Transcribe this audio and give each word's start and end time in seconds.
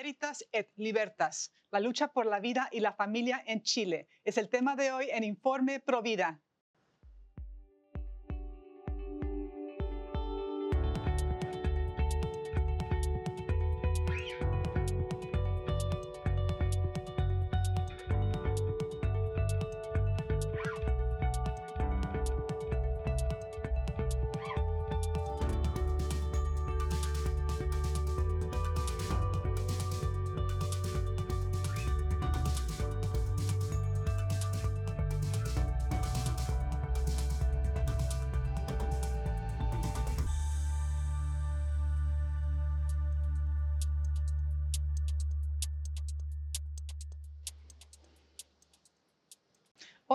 Veritas 0.00 0.42
et 0.50 0.70
Libertas, 0.76 1.52
la 1.70 1.78
lucha 1.78 2.08
por 2.08 2.24
la 2.24 2.40
vida 2.40 2.70
y 2.72 2.80
la 2.80 2.94
familia 2.94 3.44
en 3.46 3.60
Chile. 3.60 4.08
Es 4.24 4.38
el 4.38 4.48
tema 4.48 4.74
de 4.74 4.92
hoy 4.92 5.10
en 5.10 5.24
Informe 5.24 5.78
Provida. 5.78 6.40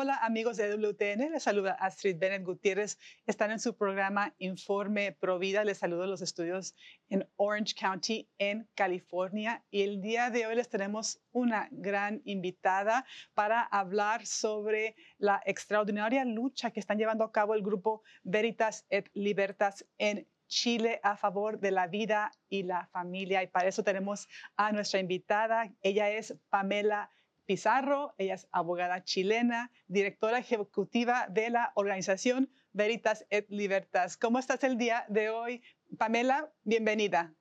Hola 0.05 0.17
amigos 0.17 0.57
de 0.57 0.71
WTN, 0.71 1.31
les 1.31 1.41
saluda 1.41 1.71
Astrid 1.71 2.19
Bennett 2.19 2.43
Gutiérrez. 2.43 2.99
Están 3.25 3.49
en 3.49 3.59
su 3.59 3.75
programa 3.75 4.35
Informe 4.37 5.13
Provida. 5.13 5.63
Les 5.63 5.79
saludo 5.79 6.03
a 6.03 6.07
los 6.07 6.21
estudios 6.21 6.75
en 7.09 7.27
Orange 7.37 7.73
County, 7.73 8.29
en 8.37 8.69
California. 8.75 9.65
Y 9.71 9.81
el 9.81 10.03
día 10.03 10.29
de 10.29 10.45
hoy 10.45 10.57
les 10.57 10.69
tenemos 10.69 11.23
una 11.31 11.69
gran 11.71 12.21
invitada 12.23 13.03
para 13.33 13.63
hablar 13.63 14.27
sobre 14.27 14.95
la 15.17 15.41
extraordinaria 15.43 16.23
lucha 16.23 16.69
que 16.69 16.81
están 16.81 16.99
llevando 16.99 17.23
a 17.23 17.31
cabo 17.31 17.55
el 17.55 17.63
grupo 17.63 18.03
Veritas 18.21 18.85
et 18.91 19.09
Libertas 19.15 19.87
en 19.97 20.27
Chile 20.45 20.99
a 21.01 21.17
favor 21.17 21.59
de 21.59 21.71
la 21.71 21.87
vida 21.87 22.31
y 22.47 22.61
la 22.61 22.85
familia. 22.91 23.41
Y 23.41 23.47
para 23.47 23.69
eso 23.69 23.83
tenemos 23.83 24.27
a 24.55 24.71
nuestra 24.71 24.99
invitada. 24.99 25.73
Ella 25.81 26.11
es 26.11 26.35
Pamela 26.49 27.09
Pizarro, 27.45 28.13
ella 28.17 28.33
es 28.33 28.47
abogada 28.51 29.03
chilena, 29.03 29.71
directora 29.87 30.39
ejecutiva 30.39 31.27
de 31.29 31.49
la 31.49 31.71
organización 31.75 32.49
Veritas 32.73 33.25
et 33.29 33.49
Libertas. 33.49 34.17
¿Cómo 34.17 34.39
estás 34.39 34.63
el 34.63 34.77
día 34.77 35.05
de 35.09 35.29
hoy? 35.29 35.61
Pamela, 35.97 36.51
bienvenida. 36.63 37.33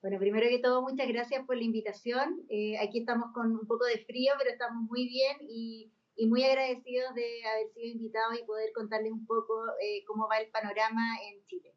Bueno, 0.00 0.18
primero 0.18 0.48
que 0.48 0.60
todo, 0.60 0.82
muchas 0.82 1.08
gracias 1.08 1.44
por 1.44 1.56
la 1.56 1.64
invitación. 1.64 2.46
Eh, 2.48 2.78
aquí 2.78 3.00
estamos 3.00 3.32
con 3.34 3.50
un 3.52 3.66
poco 3.66 3.84
de 3.86 4.04
frío, 4.04 4.32
pero 4.38 4.50
estamos 4.50 4.84
muy 4.88 5.08
bien 5.08 5.36
y, 5.40 5.92
muy 6.28 6.44
agradecidos 6.44 7.14
de 7.14 7.44
haber 7.44 7.72
sido 7.74 7.86
invitados 7.86 8.38
y 8.40 8.44
poder 8.44 8.72
contarles 8.72 9.12
un 9.12 9.26
poco 9.26 9.66
eh, 9.82 10.04
cómo 10.06 10.28
va 10.28 10.38
el 10.38 10.48
panorama 10.50 11.02
en 11.28 11.44
Chile. 11.46 11.74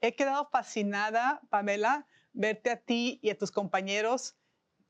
He 0.00 0.16
quedado 0.16 0.48
fascinada, 0.50 1.42
Pamela, 1.50 2.08
verte 2.32 2.70
a 2.70 2.76
ti 2.76 3.20
y 3.22 3.30
a 3.30 3.38
tus 3.38 3.52
compañeros 3.52 4.36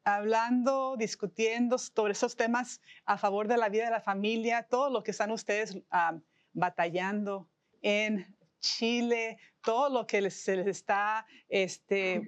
hablando, 0.05 0.97
discutiendo 0.97 1.78
sobre 1.78 2.12
esos 2.12 2.36
temas 2.36 2.81
a 3.05 3.19
favor 3.19 3.48
de 3.48 3.56
la 3.56 3.69
vida 3.69 3.84
de 3.84 3.91
la 3.91 4.00
familia, 4.00 4.64
todo 4.64 4.91
lo 4.91 5.03
que 5.03 5.12
están 5.12 5.31
ustedes 5.31 5.78
ah, 5.91 6.19
batallando 6.53 7.48
en 7.81 8.36
Chile, 8.62 9.39
todo 9.62 9.91
lo 9.91 10.06
que 10.06 10.30
se 10.30 10.56
les 10.56 10.67
está 10.67 11.27
este, 11.48 12.23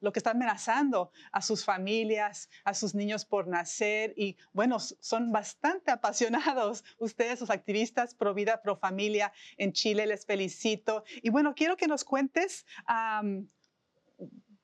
lo 0.00 0.12
que 0.12 0.18
está 0.18 0.30
amenazando 0.30 1.12
a 1.32 1.42
sus 1.42 1.64
familias, 1.64 2.48
a 2.64 2.74
sus 2.74 2.94
niños 2.94 3.24
por 3.24 3.46
nacer. 3.46 4.14
Y 4.16 4.36
bueno, 4.52 4.78
son 4.80 5.30
bastante 5.30 5.90
apasionados 5.90 6.82
ustedes, 6.98 7.40
los 7.40 7.50
activistas 7.50 8.14
pro 8.14 8.34
vida, 8.34 8.62
pro 8.62 8.76
familia 8.76 9.32
en 9.58 9.72
Chile. 9.72 10.06
Les 10.06 10.24
felicito. 10.24 11.04
Y 11.22 11.30
bueno, 11.30 11.54
quiero 11.54 11.76
que 11.76 11.86
nos 11.86 12.04
cuentes 12.04 12.66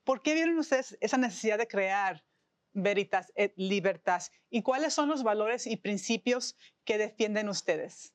por 0.06 0.22
qué 0.22 0.34
vieron 0.34 0.56
ustedes 0.56 0.96
esa 1.00 1.18
necesidad 1.18 1.58
de 1.58 1.66
crear 1.66 2.24
Veritas 2.72 3.32
et 3.34 3.52
Libertas. 3.56 4.30
¿Y 4.50 4.62
cuáles 4.62 4.94
son 4.94 5.08
los 5.08 5.22
valores 5.22 5.66
y 5.66 5.76
principios 5.76 6.56
que 6.84 6.96
defienden 6.96 7.48
ustedes? 7.48 8.14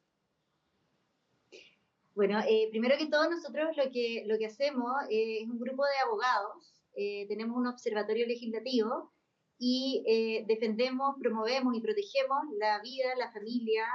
Bueno, 2.15 2.39
eh, 2.47 2.67
primero 2.71 2.97
que 2.97 3.07
todo, 3.07 3.29
nosotros 3.29 3.75
lo 3.75 3.91
que, 3.91 4.23
lo 4.25 4.37
que 4.37 4.45
hacemos 4.45 4.91
eh, 5.09 5.41
es 5.41 5.49
un 5.49 5.59
grupo 5.59 5.83
de 5.83 5.97
abogados, 6.05 6.81
eh, 6.95 7.25
tenemos 7.27 7.57
un 7.57 7.67
observatorio 7.67 8.25
legislativo 8.25 9.11
y 9.57 10.03
defendemos, 10.47 11.15
promovemos 11.19 11.75
y 11.75 11.81
protegemos 11.81 12.39
la 12.57 12.81
vida, 12.81 13.15
la 13.15 13.31
familia, 13.31 13.85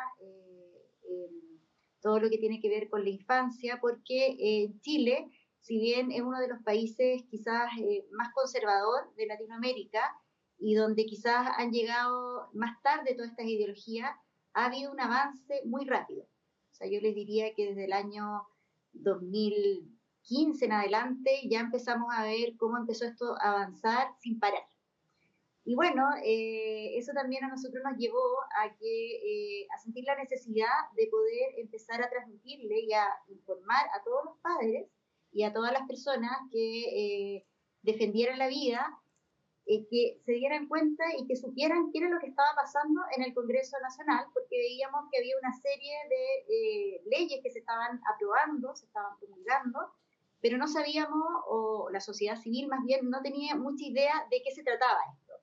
todo 2.01 2.21
lo 2.21 2.31
que 2.31 2.39
tiene 2.39 2.61
que 2.61 2.69
ver 2.69 2.89
con 2.89 3.03
la 3.03 3.11
infancia, 3.11 3.81
porque 3.81 4.71
Chile, 4.81 5.29
si 5.67 5.81
bien 5.81 6.13
es 6.13 6.21
uno 6.21 6.39
de 6.39 6.47
los 6.47 6.63
países 6.63 7.25
quizás 7.29 7.69
más 8.13 8.33
conservador 8.33 9.13
de 9.17 9.27
Latinoamérica, 9.27 10.01
y 10.61 10.75
donde 10.75 11.07
quizás 11.07 11.49
han 11.59 11.73
llegado 11.73 12.49
más 12.55 12.81
tarde 12.83 13.15
todas 13.15 13.33
estas 13.33 13.47
ideologías, 13.47 14.15
ha 14.55 14.67
habido 14.67 14.93
un 14.93 15.01
avance 15.01 15.63
muy 15.65 15.85
rápido. 15.85 16.23
O 16.23 16.75
sea, 16.75 16.87
yo 16.87 17.01
les 17.01 17.17
diría 17.17 17.53
que 17.53 17.67
desde 17.67 17.87
el 17.87 17.93
año 17.93 18.47
2015 18.93 20.65
en 20.65 20.73
adelante 20.73 21.33
ya 21.51 21.59
empezamos 21.59 22.15
a 22.15 22.23
ver 22.23 22.57
cómo 22.57 22.77
empezó 22.77 23.05
esto 23.05 23.35
a 23.41 23.51
avanzar 23.51 24.07
sin 24.21 24.39
parar. 24.39 24.63
Y 25.65 25.75
bueno, 25.75 26.07
eh, 26.23 26.97
eso 26.97 27.13
también 27.13 27.43
a 27.43 27.49
nosotros 27.49 27.83
nos 27.83 27.99
llevó 27.99 28.23
a, 28.63 28.73
que, 28.77 29.63
eh, 29.63 29.67
a 29.75 29.79
sentir 29.79 30.05
la 30.05 30.15
necesidad 30.15 30.69
de 30.95 31.09
poder 31.09 31.59
empezar 31.59 32.01
a 32.05 32.09
transmitirle 32.09 32.83
y 32.83 32.93
a 32.93 33.05
informar 33.27 33.85
a 33.93 34.05
todos 34.05 34.27
los 34.27 34.39
padres 34.39 34.87
y 35.37 35.45
a 35.45 35.53
todas 35.53 35.71
las 35.71 35.87
personas 35.87 36.33
que 36.51 37.37
eh, 37.37 37.47
defendieran 37.83 38.39
la 38.39 38.49
vida 38.49 38.81
eh, 39.67 39.87
que 39.91 40.19
se 40.25 40.33
dieran 40.33 40.67
cuenta 40.67 41.05
y 41.19 41.27
que 41.27 41.37
supieran 41.37 41.91
qué 41.93 41.99
era 41.99 42.09
lo 42.09 42.19
que 42.21 42.29
estaba 42.29 42.49
pasando 42.57 43.03
en 43.15 43.23
el 43.23 43.35
Congreso 43.35 43.77
Nacional, 43.83 44.25
porque 44.33 44.57
veíamos 44.57 45.05
que 45.13 45.19
había 45.19 45.35
una 45.39 45.53
serie 45.53 45.93
de 46.09 46.25
eh, 46.49 47.03
leyes 47.11 47.41
que 47.43 47.51
se 47.51 47.59
estaban 47.59 48.01
aprobando, 48.15 48.75
se 48.75 48.87
estaban 48.87 49.19
promulgando, 49.19 49.93
pero 50.41 50.57
no 50.57 50.67
sabíamos, 50.69 51.29
o 51.49 51.91
la 51.91 52.01
sociedad 52.01 52.41
civil 52.41 52.69
más 52.69 52.83
bien 52.87 53.11
no 53.11 53.21
tenía 53.21 53.57
mucha 53.57 53.85
idea 53.85 54.15
de 54.31 54.41
qué 54.43 54.53
se 54.53 54.63
trataba 54.63 55.01
esto. 55.21 55.35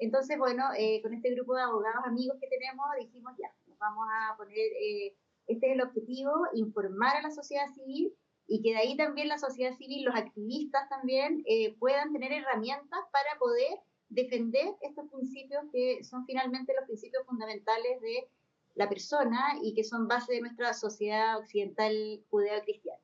Entonces, 0.00 0.38
bueno, 0.38 0.64
eh, 0.76 1.00
con 1.02 1.14
este 1.14 1.32
grupo 1.36 1.54
de 1.54 1.62
abogados 1.62 2.04
amigos 2.04 2.36
que 2.40 2.48
tenemos, 2.48 2.84
dijimos 2.98 3.32
ya, 3.38 3.54
nos 3.68 3.78
vamos 3.78 4.08
a 4.10 4.36
poner, 4.36 4.56
este 5.46 5.66
es 5.66 5.72
el 5.72 5.82
objetivo, 5.82 6.32
informar 6.54 7.18
a 7.18 7.22
la 7.22 7.30
sociedad 7.30 7.68
civil 7.74 8.12
y 8.48 8.62
que 8.62 8.70
de 8.70 8.76
ahí 8.76 8.96
también 8.96 9.28
la 9.28 9.38
sociedad 9.38 9.76
civil, 9.76 10.04
los 10.04 10.14
activistas 10.14 10.88
también 10.88 11.42
eh, 11.46 11.76
puedan 11.78 12.12
tener 12.12 12.32
herramientas 12.32 13.00
para 13.12 13.38
poder 13.38 13.80
defender 14.08 14.68
estos 14.82 15.10
principios 15.10 15.64
que 15.72 16.04
son 16.04 16.24
finalmente 16.26 16.72
los 16.78 16.86
principios 16.86 17.26
fundamentales 17.26 18.00
de 18.00 18.28
la 18.74 18.88
persona 18.88 19.58
y 19.62 19.74
que 19.74 19.82
son 19.82 20.06
base 20.06 20.34
de 20.34 20.42
nuestra 20.42 20.74
sociedad 20.74 21.38
occidental 21.38 22.24
judeo-cristiana. 22.30 23.00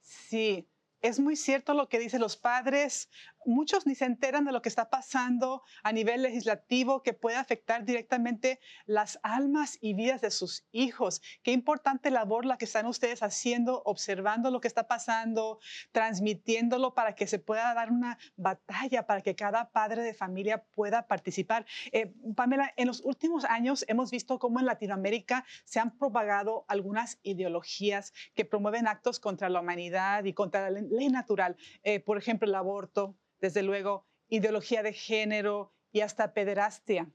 Sí, 0.00 0.66
es 1.02 1.20
muy 1.20 1.36
cierto 1.36 1.74
lo 1.74 1.88
que 1.88 1.98
dicen 1.98 2.20
los 2.20 2.36
padres. 2.36 3.10
Muchos 3.44 3.86
ni 3.86 3.94
se 3.94 4.04
enteran 4.04 4.44
de 4.44 4.52
lo 4.52 4.62
que 4.62 4.68
está 4.68 4.90
pasando 4.90 5.62
a 5.82 5.92
nivel 5.92 6.22
legislativo 6.22 7.02
que 7.02 7.12
puede 7.12 7.36
afectar 7.36 7.84
directamente 7.84 8.60
las 8.86 9.18
almas 9.22 9.78
y 9.80 9.94
vidas 9.94 10.20
de 10.20 10.30
sus 10.30 10.64
hijos. 10.72 11.22
Qué 11.42 11.52
importante 11.52 12.10
labor 12.10 12.44
la 12.44 12.56
que 12.56 12.64
están 12.64 12.86
ustedes 12.86 13.22
haciendo, 13.22 13.82
observando 13.84 14.50
lo 14.50 14.60
que 14.60 14.68
está 14.68 14.86
pasando, 14.86 15.58
transmitiéndolo 15.92 16.94
para 16.94 17.14
que 17.14 17.26
se 17.26 17.38
pueda 17.38 17.74
dar 17.74 17.90
una 17.90 18.18
batalla, 18.36 19.06
para 19.06 19.22
que 19.22 19.34
cada 19.34 19.70
padre 19.70 20.02
de 20.02 20.14
familia 20.14 20.64
pueda 20.74 21.06
participar. 21.06 21.66
Eh, 21.92 22.14
Pamela, 22.36 22.72
en 22.76 22.86
los 22.86 23.00
últimos 23.04 23.44
años 23.44 23.84
hemos 23.88 24.10
visto 24.10 24.38
cómo 24.38 24.60
en 24.60 24.66
Latinoamérica 24.66 25.44
se 25.64 25.80
han 25.80 25.96
propagado 25.96 26.64
algunas 26.68 27.18
ideologías 27.22 28.12
que 28.34 28.44
promueven 28.44 28.86
actos 28.86 29.20
contra 29.20 29.48
la 29.48 29.60
humanidad 29.60 30.24
y 30.24 30.32
contra 30.32 30.70
la 30.70 30.80
ley 30.80 31.08
natural, 31.08 31.56
eh, 31.82 32.00
por 32.00 32.18
ejemplo, 32.18 32.48
el 32.48 32.54
aborto, 32.54 33.16
desde 33.42 33.62
luego, 33.62 34.06
ideología 34.28 34.82
de 34.82 34.92
género 34.94 35.72
y 35.90 36.00
hasta 36.00 36.32
pederastia. 36.32 37.10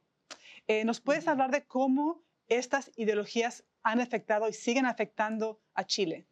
Eh, 0.67 0.83
¿Nos 0.83 0.99
puedes 0.99 1.27
hablar 1.27 1.51
de 1.51 1.65
cómo 1.65 2.21
estas 2.47 2.91
ideologías 2.97 3.63
han 3.81 4.01
afectado 4.01 4.47
y 4.49 4.53
siguen 4.53 4.85
afectando 4.85 5.61
a 5.73 5.85
Chile? 5.85 6.27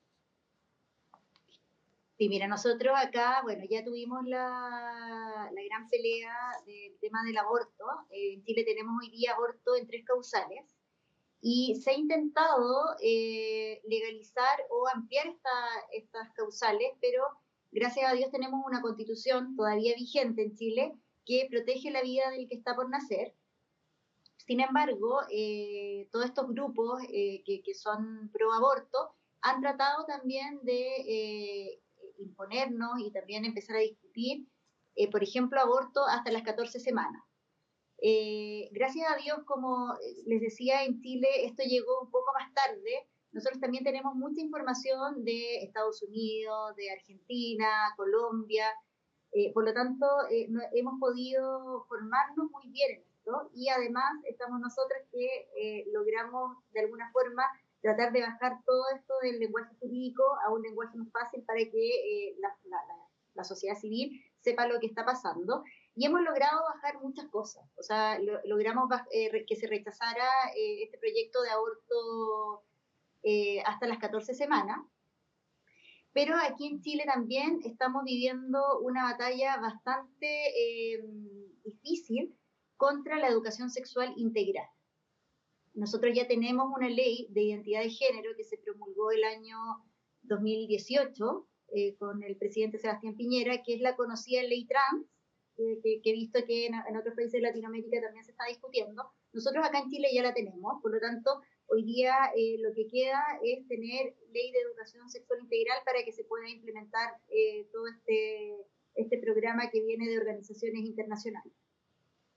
Sí, 2.17 2.29
mira, 2.29 2.47
nosotros 2.47 2.93
acá, 2.95 3.41
bueno, 3.43 3.63
ya 3.69 3.83
tuvimos 3.83 4.23
la, 4.25 5.49
la 5.51 5.63
gran 5.63 5.89
pelea 5.89 6.33
del 6.65 6.97
tema 6.99 7.23
del 7.25 7.37
aborto. 7.37 7.85
en 8.09 8.43
Chile 8.43 8.63
tenemos 8.65 8.95
hoy 9.01 9.09
día 9.11 9.31
aborto 9.31 9.75
en 9.75 9.87
tres 9.87 10.05
causales 10.05 10.75
y 11.41 11.75
se 11.75 11.91
ha 11.91 11.93
intentado 11.93 12.95
eh, 13.01 13.81
legalizar 13.85 14.59
o 14.69 14.87
ampliar 14.87 15.27
estas 15.91 16.33
causales, 16.33 16.91
pero 16.99 17.23
gracias 17.75 18.09
a 18.09 18.15
Dios 18.15 18.31
tenemos 18.31 18.61
una 18.65 18.81
constitución 18.81 19.53
todavía 19.57 19.93
vigente 19.95 20.43
en 20.43 20.55
Chile 20.55 20.93
que 21.25 21.45
protege 21.51 21.91
la 21.91 22.01
vida 22.01 22.29
del 22.31 22.47
que 22.47 22.55
está 22.55 22.73
por 22.73 22.89
nacer. 22.89 23.33
Sin 24.37 24.61
embargo, 24.61 25.19
eh, 25.29 26.07
todos 26.09 26.25
estos 26.25 26.47
grupos 26.47 27.01
eh, 27.11 27.43
que, 27.43 27.73
son 27.73 28.29
pro 28.31 28.53
aborto 28.53 29.13
han 29.41 29.59
tratado 29.59 30.05
también 30.05 30.61
de 30.63 30.95
eh, 31.05 31.81
imponernos 32.19 32.99
y 32.99 33.11
también 33.11 33.43
empezar 33.43 33.75
a 33.75 33.79
discutir, 33.79 34.47
por 35.11 35.21
ejemplo, 35.21 35.59
aborto 35.59 36.05
hasta 36.05 36.31
las 36.31 36.43
14 36.43 36.79
semanas. 36.79 37.21
gracias 38.71 39.11
a 39.11 39.17
Dios, 39.17 39.39
como 39.45 39.93
les 40.25 40.39
decía, 40.39 40.85
en 40.85 41.01
Chile 41.01 41.27
esto 41.43 41.63
llegó 41.63 42.01
un 42.01 42.09
poco 42.09 42.31
más 42.39 42.53
tarde. 42.53 43.09
Nosotros 43.35 43.59
también 43.59 43.83
tenemos 43.83 44.15
mucha 44.15 44.41
información 44.41 45.23
de 45.23 45.57
Estados 45.63 46.01
Unidos, 46.01 46.75
de 46.75 46.89
Argentina, 46.89 47.93
Colombia, 47.95 48.65
eh, 49.37 49.51
por 49.53 49.65
lo 49.65 49.73
tanto, 49.73 50.07
eh, 50.31 50.47
hemos 50.71 50.97
podido 50.97 51.83
formarnos 51.89 52.49
muy 52.51 52.69
bien 52.69 52.91
en 52.91 53.01
esto 53.01 53.49
y 53.53 53.67
además 53.67 54.13
estamos 54.23 54.61
nosotros 54.61 54.97
que 55.11 55.49
eh, 55.57 55.85
logramos 55.91 56.55
de 56.71 56.79
alguna 56.79 57.11
forma 57.11 57.43
tratar 57.81 58.13
de 58.13 58.21
bajar 58.21 58.63
todo 58.65 58.83
esto 58.95 59.13
del 59.23 59.39
lenguaje 59.39 59.75
jurídico 59.81 60.23
a 60.47 60.53
un 60.53 60.61
lenguaje 60.61 60.97
más 60.97 61.11
fácil 61.11 61.43
para 61.43 61.59
que 61.59 62.37
la, 62.39 62.55
la, 63.33 63.43
sociedad 63.43 63.75
civil 63.75 64.23
sepa 64.39 64.67
lo 64.67 64.79
que 64.79 64.87
está 64.87 65.03
pasando. 65.03 65.65
Y 65.95 66.05
hemos 66.05 66.21
logrado 66.21 66.63
bajar 66.73 67.01
muchas 67.01 67.27
cosas. 67.27 67.69
O 67.77 67.83
sea, 67.83 68.17
logramos 68.45 68.89
que 69.11 69.55
se 69.57 69.67
rechazara 69.67 70.25
este 70.55 70.97
proyecto 70.97 71.41
de 71.41 71.49
aborto 71.49 72.63
hasta 73.65 73.87
las 73.87 73.97
14 73.97 74.33
semanas 74.35 74.77
pero 76.15 76.33
aquí 76.37 76.65
en 76.65 76.79
Chile 76.79 77.03
también 77.05 77.59
estamos 77.65 78.05
viviendo 78.05 78.79
una 78.79 79.03
batalla 79.03 79.57
bastante 79.57 80.27
eh, 80.27 81.03
difícil 81.65 82.33
contra 82.77 83.19
la 83.19 83.27
educación 83.27 83.69
sexual 83.69 84.13
integral. 84.15 84.65
Nosotros 85.73 86.15
ya 86.15 86.25
tenemos 86.25 86.71
una 86.73 86.87
ley 86.87 87.27
de 87.31 87.41
identidad 87.41 87.81
de 87.81 87.89
género 87.89 88.29
que 88.37 88.45
se 88.45 88.57
promulgó 88.59 89.11
el 89.11 89.25
año 89.25 89.57
2018 90.21 91.47
eh, 91.73 91.97
con 91.97 92.23
el 92.23 92.37
presidente 92.37 92.79
Sebastián 92.79 93.17
Piñera, 93.17 93.61
que 93.61 93.73
es 93.73 93.81
la 93.81 93.97
conocida 93.97 94.41
ley 94.43 94.65
trans, 94.67 95.05
eh, 95.57 96.01
que, 96.01 96.09
he 96.09 96.13
visto 96.13 96.39
que 96.45 96.67
en, 96.67 96.75
en, 96.75 96.95
otros 96.95 97.13
países 97.13 97.33
de 97.33 97.41
Latinoamérica 97.41 97.99
también 97.99 98.23
se 98.23 98.31
está 98.31 98.45
discutiendo. 98.47 99.03
Nosotros 99.33 99.65
acá 99.65 99.79
en 99.79 99.89
Chile 99.89 100.07
ya 100.13 100.23
la 100.23 100.33
tenemos, 100.33 100.81
por 100.81 100.93
lo 100.93 100.99
tanto, 101.01 101.41
Hoy 101.67 101.83
día 101.83 102.13
eh, 102.35 102.57
lo 102.59 102.73
que 102.73 102.87
queda 102.87 103.21
es 103.43 103.67
tener 103.67 104.15
ley 104.31 104.51
de 104.51 104.59
educación 104.59 105.09
sexual 105.09 105.39
integral 105.41 105.79
para 105.83 106.03
que 106.03 106.11
se 106.11 106.23
pueda 106.23 106.47
implementar 106.49 107.15
eh, 107.29 107.67
todo 107.71 107.87
este, 107.87 108.55
este 108.95 109.17
programa 109.17 109.69
que 109.71 109.81
viene 109.81 110.07
de 110.07 110.17
organizaciones 110.17 110.81
internacionales. 110.81 111.53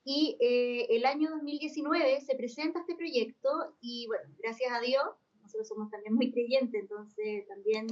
Y 0.05 0.39
eh, 0.41 0.87
el 0.91 1.05
año 1.05 1.31
2019 1.31 2.21
se 2.23 2.37
presenta 2.37 2.81
este 2.81 2.95
proyecto 2.95 3.77
y 3.81 4.07
bueno, 4.07 4.25
gracias 4.39 4.73
a 4.73 4.81
Dios, 4.81 5.05
nosotros 5.43 5.69
somos 5.69 5.91
también 5.91 6.15
muy 6.15 6.33
creyentes, 6.33 6.81
entonces 6.81 7.47
también 7.47 7.87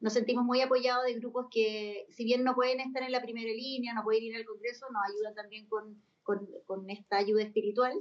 nos 0.00 0.12
sentimos 0.12 0.44
muy 0.44 0.60
apoyados 0.60 1.06
de 1.06 1.14
grupos 1.14 1.46
que, 1.50 2.06
si 2.10 2.24
bien 2.24 2.44
no 2.44 2.54
pueden 2.54 2.80
estar 2.80 3.02
en 3.02 3.12
la 3.12 3.22
primera 3.22 3.50
línea, 3.50 3.94
no 3.94 4.04
pueden 4.04 4.24
ir 4.24 4.36
al 4.36 4.44
Congreso, 4.44 4.86
nos 4.90 5.02
ayudan 5.10 5.34
también 5.34 5.66
con, 5.68 6.02
con, 6.22 6.46
con 6.66 6.90
esta 6.90 7.16
ayuda 7.16 7.42
espiritual. 7.42 7.94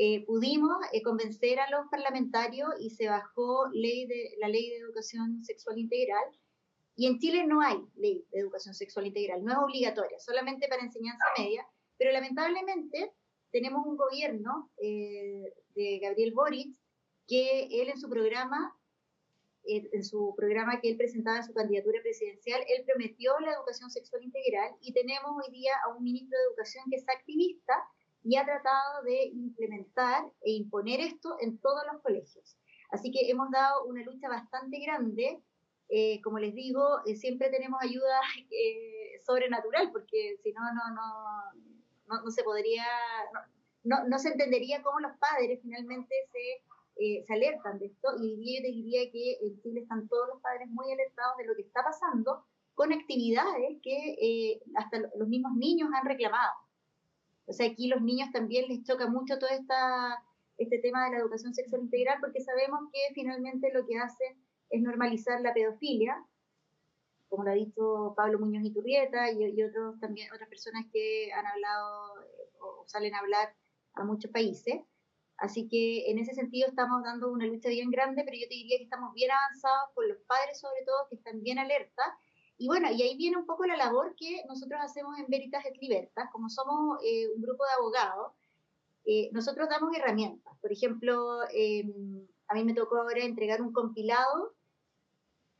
Eh, 0.00 0.24
pudimos 0.26 0.78
eh, 0.92 1.02
convencer 1.02 1.58
a 1.58 1.68
los 1.70 1.88
parlamentarios 1.90 2.68
y 2.78 2.90
se 2.90 3.08
bajó 3.08 3.66
ley 3.72 4.06
de, 4.06 4.36
la 4.38 4.48
ley 4.48 4.70
de 4.70 4.76
educación 4.76 5.42
sexual 5.42 5.76
integral. 5.76 6.22
Y 6.94 7.08
en 7.08 7.18
Chile 7.18 7.44
no 7.44 7.60
hay 7.60 7.78
ley 7.96 8.24
de 8.30 8.38
educación 8.38 8.74
sexual 8.74 9.08
integral, 9.08 9.44
no 9.44 9.50
es 9.50 9.58
obligatoria, 9.58 10.20
solamente 10.20 10.68
para 10.68 10.82
enseñanza 10.82 11.24
media, 11.36 11.66
pero 11.96 12.12
lamentablemente 12.12 13.12
tenemos 13.50 13.84
un 13.84 13.96
gobierno 13.96 14.70
eh, 14.80 15.52
de 15.74 15.98
Gabriel 15.98 16.32
Boric 16.32 16.76
que 17.26 17.66
él 17.82 17.88
en 17.88 17.98
su 17.98 18.08
programa, 18.08 18.76
en 19.64 20.04
su 20.04 20.32
programa 20.36 20.80
que 20.80 20.90
él 20.90 20.96
presentaba 20.96 21.38
en 21.38 21.44
su 21.44 21.52
candidatura 21.52 22.00
presidencial, 22.02 22.62
él 22.68 22.84
prometió 22.86 23.38
la 23.40 23.52
educación 23.52 23.90
sexual 23.90 24.22
integral 24.22 24.70
y 24.80 24.92
tenemos 24.92 25.32
hoy 25.36 25.52
día 25.52 25.72
a 25.84 25.94
un 25.94 26.04
ministro 26.04 26.38
de 26.38 26.44
Educación 26.50 26.84
que 26.88 26.96
es 26.96 27.08
activista 27.08 27.74
y 28.22 28.36
ha 28.36 28.44
tratado 28.44 29.02
de 29.04 29.24
implementar 29.26 30.24
e 30.42 30.52
imponer 30.52 31.00
esto 31.00 31.36
en 31.40 31.58
todos 31.58 31.82
los 31.92 32.02
colegios. 32.02 32.56
Así 32.90 33.10
que 33.10 33.30
hemos 33.30 33.50
dado 33.50 33.84
una 33.84 34.02
lucha 34.02 34.28
bastante 34.28 34.78
grande. 34.80 35.42
Eh, 35.90 36.20
como 36.22 36.38
les 36.38 36.54
digo, 36.54 37.00
eh, 37.06 37.16
siempre 37.16 37.50
tenemos 37.50 37.80
ayuda 37.82 38.20
eh, 38.50 39.20
sobrenatural, 39.24 39.90
porque 39.92 40.38
si 40.42 40.52
no, 40.52 40.60
no, 40.74 40.94
no, 40.94 42.22
no, 42.22 42.30
se 42.30 42.42
podría, 42.42 42.84
no, 43.84 44.04
no, 44.06 44.18
se 44.18 44.30
entendería 44.30 44.82
cómo 44.82 45.00
los 45.00 45.16
padres 45.18 45.60
finalmente 45.62 46.14
se, 46.32 47.24
se 47.24 47.32
alertan 47.32 47.78
de 47.78 47.86
esto. 47.86 48.08
Y 48.20 48.56
yo 48.56 48.62
te 48.62 48.68
diría 48.68 49.10
que 49.10 49.38
en 49.42 49.60
Chile 49.60 49.80
están 49.80 50.08
todos 50.08 50.28
los 50.28 50.42
padres 50.42 50.68
muy 50.68 50.90
alertados 50.92 51.36
de 51.38 51.46
lo 51.46 51.54
que 51.54 51.62
está 51.62 51.82
pasando 51.82 52.44
con 52.74 52.92
actividades 52.92 53.78
que 53.82 54.60
hasta 54.76 54.98
los 55.16 55.28
mismos 55.28 55.52
niños 55.56 55.88
han 55.94 56.06
reclamado. 56.06 56.67
O 57.48 57.52
sea, 57.54 57.66
aquí 57.66 57.88
los 57.88 58.02
niños 58.02 58.30
también 58.30 58.68
les 58.68 58.84
choca 58.84 59.08
mucho 59.08 59.38
todo 59.38 59.48
esta, 59.48 60.22
este 60.58 60.78
tema 60.80 61.06
de 61.06 61.12
la 61.12 61.18
educación 61.18 61.54
sexual 61.54 61.82
integral 61.82 62.18
porque 62.20 62.42
sabemos 62.42 62.80
que 62.92 63.14
finalmente 63.14 63.72
lo 63.72 63.86
que 63.86 63.96
hace 63.96 64.36
es 64.68 64.82
normalizar 64.82 65.40
la 65.40 65.54
pedofilia, 65.54 66.22
como 67.28 67.44
lo 67.44 67.50
ha 67.50 67.54
dicho 67.54 68.12
Pablo 68.16 68.38
Muñoz 68.38 68.64
Iturrieta 68.64 69.32
y, 69.32 69.44
y 69.44 69.62
otros 69.62 69.98
también 69.98 70.30
otras 70.32 70.48
personas 70.50 70.84
que 70.92 71.32
han 71.32 71.46
hablado 71.46 72.20
eh, 72.20 72.48
o 72.60 72.84
salen 72.86 73.14
a 73.14 73.20
hablar 73.20 73.54
a 73.94 74.04
muchos 74.04 74.30
países. 74.30 74.82
Así 75.38 75.68
que 75.68 76.10
en 76.10 76.18
ese 76.18 76.34
sentido 76.34 76.68
estamos 76.68 77.02
dando 77.02 77.30
una 77.30 77.46
lucha 77.46 77.70
bien 77.70 77.90
grande, 77.90 78.24
pero 78.24 78.36
yo 78.36 78.48
te 78.48 78.54
diría 78.54 78.76
que 78.76 78.84
estamos 78.84 79.14
bien 79.14 79.30
avanzados 79.30 79.90
con 79.94 80.06
los 80.06 80.18
padres 80.26 80.60
sobre 80.60 80.84
todo 80.84 81.08
que 81.08 81.16
están 81.16 81.42
bien 81.42 81.58
alertas 81.58 82.08
y 82.58 82.66
bueno, 82.66 82.90
y 82.90 83.00
ahí 83.02 83.16
viene 83.16 83.36
un 83.36 83.46
poco 83.46 83.64
la 83.66 83.76
labor 83.76 84.14
que 84.16 84.42
nosotros 84.48 84.80
hacemos 84.82 85.16
en 85.18 85.26
Veritas 85.28 85.64
et 85.64 85.76
Libertas, 85.80 86.28
como 86.32 86.48
somos 86.48 86.98
eh, 87.04 87.28
un 87.34 87.40
grupo 87.40 87.64
de 87.64 87.70
abogados, 87.78 88.32
eh, 89.04 89.30
nosotros 89.32 89.68
damos 89.68 89.96
herramientas. 89.96 90.52
Por 90.60 90.72
ejemplo, 90.72 91.38
em, 91.52 92.26
a 92.48 92.54
mí 92.54 92.64
me 92.64 92.74
tocó 92.74 92.96
ahora 92.96 93.22
entregar 93.22 93.62
un 93.62 93.72
compilado, 93.72 94.56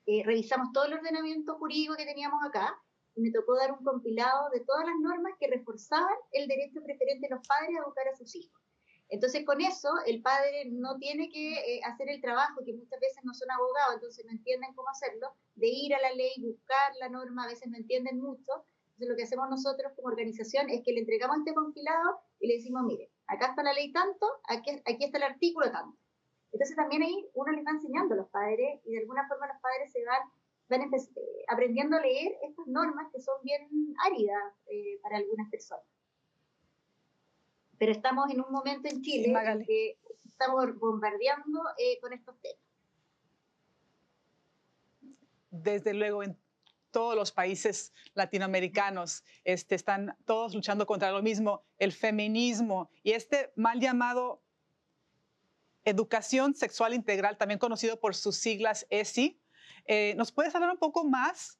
eh, 0.06 0.23
revisamos 0.25 0.73
todo 0.73 0.87
el 0.87 0.95
ordenamiento 0.95 1.56
jurídico 1.56 1.95
que 1.97 2.05
teníamos 2.05 2.45
acá, 2.45 2.77
y 3.15 3.21
me 3.21 3.31
tocó 3.31 3.55
dar 3.55 3.73
un 3.73 3.85
compilado 3.85 4.51
de 4.51 4.61
todas 4.61 4.84
las 4.84 4.96
normas 5.01 5.34
que 5.39 5.49
reforzaban 5.49 6.17
el 6.32 6.49
derecho 6.49 6.82
preferente 6.82 7.29
de 7.29 7.34
los 7.37 7.46
padres 7.46 7.77
a 7.77 7.82
educar 7.84 8.08
a 8.08 8.17
sus 8.17 8.34
hijos. 8.34 8.57
Entonces, 9.10 9.44
con 9.46 9.60
eso, 9.62 9.88
el 10.06 10.20
padre 10.20 10.67
no 10.67 10.98
tiene 10.98 11.31
que 11.31 11.55
eh, 11.55 11.81
hacer 11.84 12.10
el 12.10 12.20
trabajo, 12.20 12.62
que 12.65 12.74
muchas 12.74 13.00
veces 13.00 13.24
no 13.24 13.32
son 13.32 13.50
abogados, 13.50 13.94
entonces 13.94 14.24
no 14.27 14.32
entienden 14.32 14.74
cómo 14.74 14.91
hacerlo, 14.91 15.32
de 15.55 15.69
ir 15.69 15.94
a 15.94 16.00
la 16.00 16.12
ley, 16.12 16.32
buscar 16.38 16.93
la 17.00 17.08
norma, 17.08 17.44
a 17.44 17.48
veces 17.48 17.69
no 17.70 17.79
entienden 17.79 18.20
mucho. 18.20 18.53
Entonces, 18.93 19.08
lo 19.08 19.17
que 19.17 19.22
hacemos 19.22 19.48
nosotros 19.48 19.93
como 19.96 20.08
organización 20.08 20.69
es 20.69 20.82
que 20.84 20.93
le 20.93 21.00
entregamos 21.00 21.38
este 21.38 21.55
compilado 21.55 22.20
y 22.38 22.48
le 22.48 22.55
decimos, 22.56 22.82
mire, 22.84 23.10
acá 23.27 23.46
está 23.46 23.62
la 23.62 23.72
ley 23.72 23.93
tanto, 23.93 24.27
aquí, 24.44 24.70
aquí 24.84 25.05
está 25.05 25.17
el 25.17 25.24
artículo 25.24 25.72
tanto. 25.72 25.96
Entonces, 26.53 26.77
también 26.77 27.03
ahí 27.03 27.29
uno 27.32 27.53
les 27.53 27.65
va 27.65 27.70
enseñando 27.70 28.15
a 28.15 28.19
los 28.19 28.29
padres 28.29 28.81
y 28.84 28.93
de 28.93 29.00
alguna 29.00 29.27
forma 29.27 29.46
los 29.46 29.60
padres 29.62 29.91
se 29.91 30.05
van, 30.05 30.20
van 30.69 30.82
eh, 30.82 31.44
aprendiendo 31.48 31.96
a 31.96 32.00
leer 32.00 32.32
estas 32.43 32.67
normas 32.67 33.10
que 33.10 33.20
son 33.20 33.36
bien 33.43 33.94
áridas 34.05 34.55
eh, 34.67 34.98
para 35.03 35.17
algunas 35.17 35.48
personas 35.50 35.97
pero 37.79 37.93
estamos 37.93 38.31
en 38.31 38.41
un 38.41 38.51
momento 38.51 38.89
en 38.89 39.03
Chile 39.03 39.32
en 39.32 39.65
que 39.65 39.99
estamos 40.29 40.79
bombardeando 40.79 41.61
eh, 41.79 41.99
con 42.01 42.13
estos 42.13 42.37
temas. 42.41 42.58
Desde 45.51 45.94
luego, 45.94 46.23
en 46.23 46.39
todos 46.91 47.15
los 47.15 47.32
países 47.32 47.93
latinoamericanos 48.15 49.25
este, 49.44 49.75
están 49.75 50.17
todos 50.25 50.55
luchando 50.55 50.87
contra 50.87 51.11
lo 51.11 51.23
mismo, 51.23 51.65
el 51.79 51.93
feminismo 51.93 52.91
y 53.03 53.13
este 53.13 53.53
mal 53.56 53.81
llamado 53.81 54.43
educación 55.85 56.55
sexual 56.55 56.94
integral, 56.94 57.39
también 57.39 57.58
conocido 57.58 57.99
por 57.99 58.15
sus 58.15 58.37
siglas 58.37 58.87
ESI. 58.91 59.41
Eh, 59.87 60.15
¿Nos 60.17 60.32
puedes 60.32 60.55
hablar 60.55 60.70
un 60.70 60.79
poco 60.79 61.05
más 61.05 61.57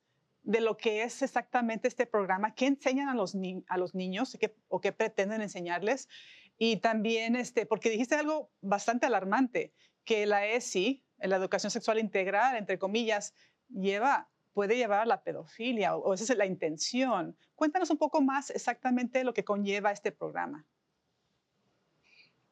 de 0.49 0.63
lo 0.63 0.79
que 0.79 1.03
es 1.03 1.21
exactamente 1.21 1.89
este 1.89 2.07
programa, 2.07 2.55
qué 2.55 2.65
enseñan 2.65 3.11
a 3.11 3.15
los, 3.15 3.35
niños 3.35 4.39
o 4.69 4.81
qué 4.81 4.93
pretenden 4.93 5.43
enseñarles. 5.43 6.09
Y 6.57 6.79
también, 6.79 7.37
este, 7.37 7.67
porque 7.67 7.91
dijiste 7.91 8.15
algo 8.15 8.51
bastante 8.63 9.05
alarmante, 9.05 9.75
que 10.07 10.25
la 10.25 10.47
ESI, 10.47 11.05
la 11.19 11.37
educación 11.37 11.71
sexual 11.71 11.99
integral, 11.99 12.57
entre 12.57 12.79
comillas, 12.79 13.35
lleva, 13.69 14.31
puede 14.55 14.77
llevar 14.77 15.03
a 15.03 15.05
la 15.05 15.23
pedofilia 15.23 15.95
o, 15.95 16.15
esa 16.15 16.33
es 16.33 16.39
la 16.39 16.47
intención. 16.47 17.37
Cuéntanos 17.55 17.91
un 17.91 17.99
poco 17.99 18.23
más 18.23 18.49
exactamente 18.49 19.25
lo 19.25 19.35
que 19.35 19.45
conlleva 19.45 19.93
este 19.93 20.13
programa. 20.13 20.65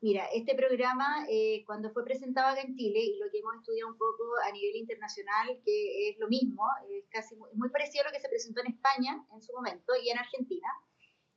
Mira, 0.02 0.26
este 0.26 0.54
programa, 0.54 1.26
eh, 1.28 1.64
cuando 1.64 1.90
fue 1.90 2.04
presentado 2.04 2.48
acá 2.48 2.60
en 2.60 2.76
Chile, 2.76 3.00
y 3.00 3.18
lo 3.18 3.30
que 3.30 3.38
hemos 3.38 3.56
estudiado 3.56 3.90
un 3.90 3.96
poco 3.96 4.24
a 4.46 4.52
nivel 4.52 4.76
internacional, 4.76 5.58
que 5.64 6.10
es 6.10 6.18
lo 6.18 6.28
mismo, 6.28 6.64
es 6.90 7.06
casi 7.08 7.34
muy, 7.54 7.70
parecido 7.70 8.04
a 8.04 8.08
lo 8.08 8.12
que 8.12 8.20
se 8.20 8.28
presentó 8.28 8.60
en 8.60 8.72
España 8.72 9.26
en 9.32 9.40
su 9.40 9.54
momento 9.54 9.94
y 9.96 10.10
en 10.10 10.18
Argentina, 10.18 10.68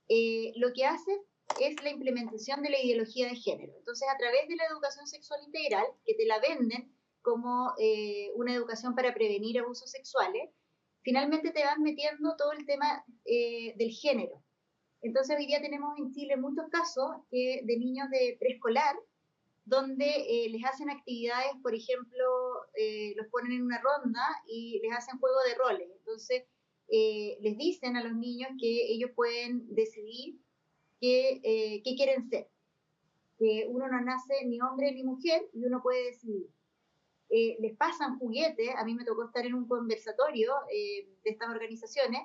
eh, 0.10 0.52
lo 0.58 0.74
que 0.74 0.86
hace 0.86 1.12
es 1.62 1.82
la 1.82 1.90
implementación 1.90 2.62
de 2.62 2.70
la 2.70 2.82
ideología 2.82 3.30
de 3.30 3.36
género. 3.36 3.74
Entonces, 3.78 4.08
a 4.14 4.18
través 4.18 4.48
de 4.50 4.58
la 4.58 4.66
educación 4.66 5.08
sexual 5.08 5.40
integral, 5.46 5.86
que 6.06 6.16
te 6.16 6.26
la 6.26 6.40
venden 6.40 6.94
como 7.22 7.74
eh, 7.80 8.30
una 8.36 8.54
educación 8.54 8.94
para 8.94 9.14
prevenir 9.14 9.60
abusos 9.60 9.90
sexuales, 9.90 10.50
finalmente 11.02 11.52
te 11.52 11.64
van 11.64 11.82
metiendo 11.82 12.36
todo 12.36 12.52
el 12.52 12.66
tema 12.66 13.06
del 13.26 13.92
género. 13.92 14.44
Entonces 15.02 15.38
hoy 15.38 15.46
día 15.46 15.62
tenemos 15.62 15.98
en 15.98 16.12
Chile 16.12 16.36
muchos 16.38 16.68
casos 16.70 17.10
de 17.32 17.78
niños 17.78 18.10
de 18.10 18.36
preescolar 18.40 18.96
donde 19.70 20.06
eh, 20.06 20.50
les 20.50 20.66
hacen 20.66 20.90
actividades, 20.90 21.52
por 21.62 21.76
ejemplo, 21.76 22.26
eh, 22.74 23.14
los 23.16 23.28
ponen 23.28 23.52
en 23.52 23.64
una 23.64 23.80
ronda 23.80 24.24
y 24.48 24.80
les 24.82 24.92
hacen 24.98 25.20
juego 25.20 25.38
de 25.48 25.56
roles. 25.56 25.90
Entonces 26.00 26.44
eh, 26.88 27.38
les 27.42 27.56
dicen 27.56 27.96
a 27.96 28.04
los 28.04 28.16
niños 28.16 28.50
que 28.60 28.92
ellos 28.92 29.12
pueden 29.16 29.74
decidir 29.74 30.40
qué, 31.00 31.82
qué 31.84 31.96
quieren 31.96 32.28
ser. 32.30 32.50
Que 33.38 33.68
uno 33.70 33.88
no 33.88 34.02
nace 34.02 34.44
ni 34.46 34.60
hombre 34.60 34.92
ni 34.92 35.04
mujer 35.04 35.48
y 35.54 35.64
uno 35.64 35.82
puede 35.84 36.04
decidir. 36.06 36.50
les 37.30 37.78
pasan 37.78 38.18
juguetes, 38.18 38.72
a 38.76 38.84
mí 38.84 38.96
me 38.96 39.06
tocó 39.06 39.26
estar 39.26 39.46
en 39.46 39.54
un 39.54 39.68
conversatorio 39.68 40.56
de 40.68 41.30
estas 41.30 41.50
organizaciones 41.50 42.22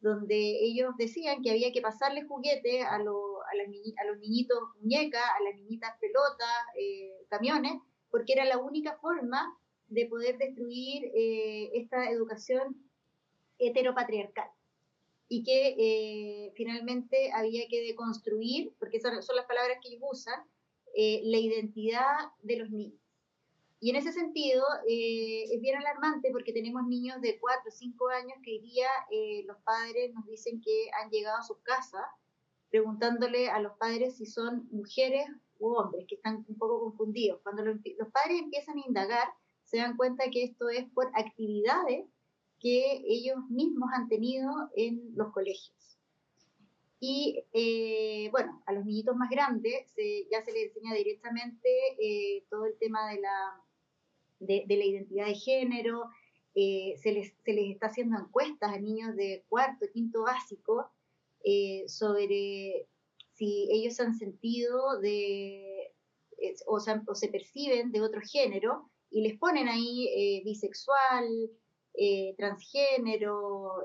donde 0.00 0.36
ellos 0.36 0.94
decían 0.96 1.42
que 1.42 1.50
había 1.50 1.72
que 1.72 1.80
pasarle 1.80 2.24
juguetes 2.24 2.84
a, 2.84 2.96
a, 2.96 2.98
los 2.98 4.18
niñitos 4.20 4.58
muñecas, 4.80 5.22
a 5.22 5.42
las 5.42 5.54
niñitas 5.56 5.92
pelotas, 6.00 6.48
eh, 6.78 7.26
camiones, 7.28 7.80
porque 8.10 8.34
era 8.34 8.44
la 8.44 8.58
única 8.58 8.96
forma 8.98 9.58
de 9.88 10.06
poder 10.06 10.38
destruir 10.38 11.10
eh, 11.14 11.70
esta 11.74 12.10
educación 12.10 12.76
heteropatriarcal 13.58 14.48
y 15.28 15.42
que 15.42 15.74
eh, 15.78 16.52
finalmente 16.54 17.32
había 17.32 17.66
que 17.68 17.82
deconstruir, 17.82 18.72
porque 18.78 19.00
son, 19.00 19.22
son 19.22 19.36
las 19.36 19.46
palabras 19.46 19.78
que 19.82 19.88
ellos 19.88 20.02
usan, 20.10 20.40
la 20.94 21.38
identidad 21.38 22.32
de 22.42 22.56
los 22.56 22.70
niños. 22.70 23.07
Y 23.80 23.90
en 23.90 23.96
ese 23.96 24.12
sentido 24.12 24.64
eh, 24.88 25.44
es 25.52 25.60
bien 25.60 25.76
alarmante 25.76 26.30
porque 26.32 26.52
tenemos 26.52 26.84
niños 26.86 27.20
de 27.20 27.38
4 27.38 27.62
o 27.68 27.70
5 27.70 28.08
años 28.08 28.38
que 28.42 28.52
hoy 28.52 28.60
día 28.60 28.88
eh, 29.10 29.44
los 29.46 29.56
padres 29.58 30.12
nos 30.14 30.26
dicen 30.26 30.60
que 30.60 30.90
han 31.00 31.10
llegado 31.10 31.38
a 31.38 31.44
sus 31.44 31.58
casas 31.58 32.04
preguntándole 32.70 33.48
a 33.48 33.60
los 33.60 33.72
padres 33.78 34.16
si 34.16 34.26
son 34.26 34.68
mujeres 34.72 35.28
u 35.60 35.74
hombres, 35.74 36.06
que 36.08 36.16
están 36.16 36.44
un 36.48 36.58
poco 36.58 36.80
confundidos. 36.80 37.40
Cuando 37.42 37.64
los, 37.64 37.78
padres 38.12 38.40
empiezan 38.40 38.78
a 38.78 38.86
indagar, 38.86 39.28
se 39.64 39.78
dan 39.78 39.96
cuenta 39.96 40.28
que 40.30 40.44
esto 40.44 40.68
es 40.68 40.84
por 40.90 41.10
actividades 41.14 42.04
que 42.60 43.02
ellos 43.06 43.38
mismos 43.48 43.90
han 43.94 44.08
tenido 44.08 44.70
en 44.76 45.16
los 45.16 45.32
colegios. 45.32 45.98
Y 47.00 47.44
eh, 47.52 48.28
bueno, 48.32 48.60
a 48.66 48.72
los 48.72 48.84
niñitos 48.84 49.16
más 49.16 49.30
grandes 49.30 49.94
ya 50.30 50.44
se 50.44 50.52
les 50.52 50.66
enseña 50.66 50.94
directamente 50.94 52.44
todo 52.50 52.66
el 52.66 52.76
tema 52.78 53.08
de 53.10 53.20
la 53.20 53.62
de, 54.40 54.64
la 54.68 54.84
identidad 54.84 55.26
de 55.26 55.34
género, 55.34 56.10
eh, 56.54 56.94
se, 57.02 57.12
les, 57.12 57.34
se, 57.44 57.52
les, 57.52 57.70
está 57.70 57.86
haciendo 57.86 58.18
encuestas 58.18 58.72
a 58.72 58.78
niños 58.78 59.14
de 59.16 59.44
cuarto, 59.48 59.86
quinto 59.92 60.22
básico 60.22 60.90
eh, 61.44 61.84
sobre 61.88 62.88
si 63.34 63.68
ellos 63.70 64.00
han 64.00 64.14
sentido 64.14 64.98
de, 65.00 65.92
o, 66.66 66.80
se, 66.80 67.28
perciben 67.28 67.92
de 67.92 68.00
otro 68.00 68.20
género 68.20 68.90
y 69.10 69.22
les 69.22 69.38
ponen 69.38 69.68
ahí 69.68 70.08
eh, 70.08 70.42
bisexual, 70.44 71.28
transgénero, 72.36 73.82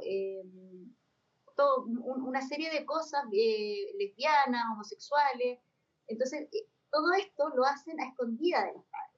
una 1.96 2.48
serie 2.48 2.70
de 2.72 2.86
cosas, 2.86 3.24
lesbianas, 3.32 4.66
homosexuales. 4.72 5.60
Entonces, 6.08 6.48
todo 6.92 7.12
esto 7.14 7.50
lo 7.56 7.66
hacen 7.66 8.00
a 8.00 8.08
escondida 8.10 8.66
de 8.66 8.74
los 8.74 8.86
padres. 8.86 9.13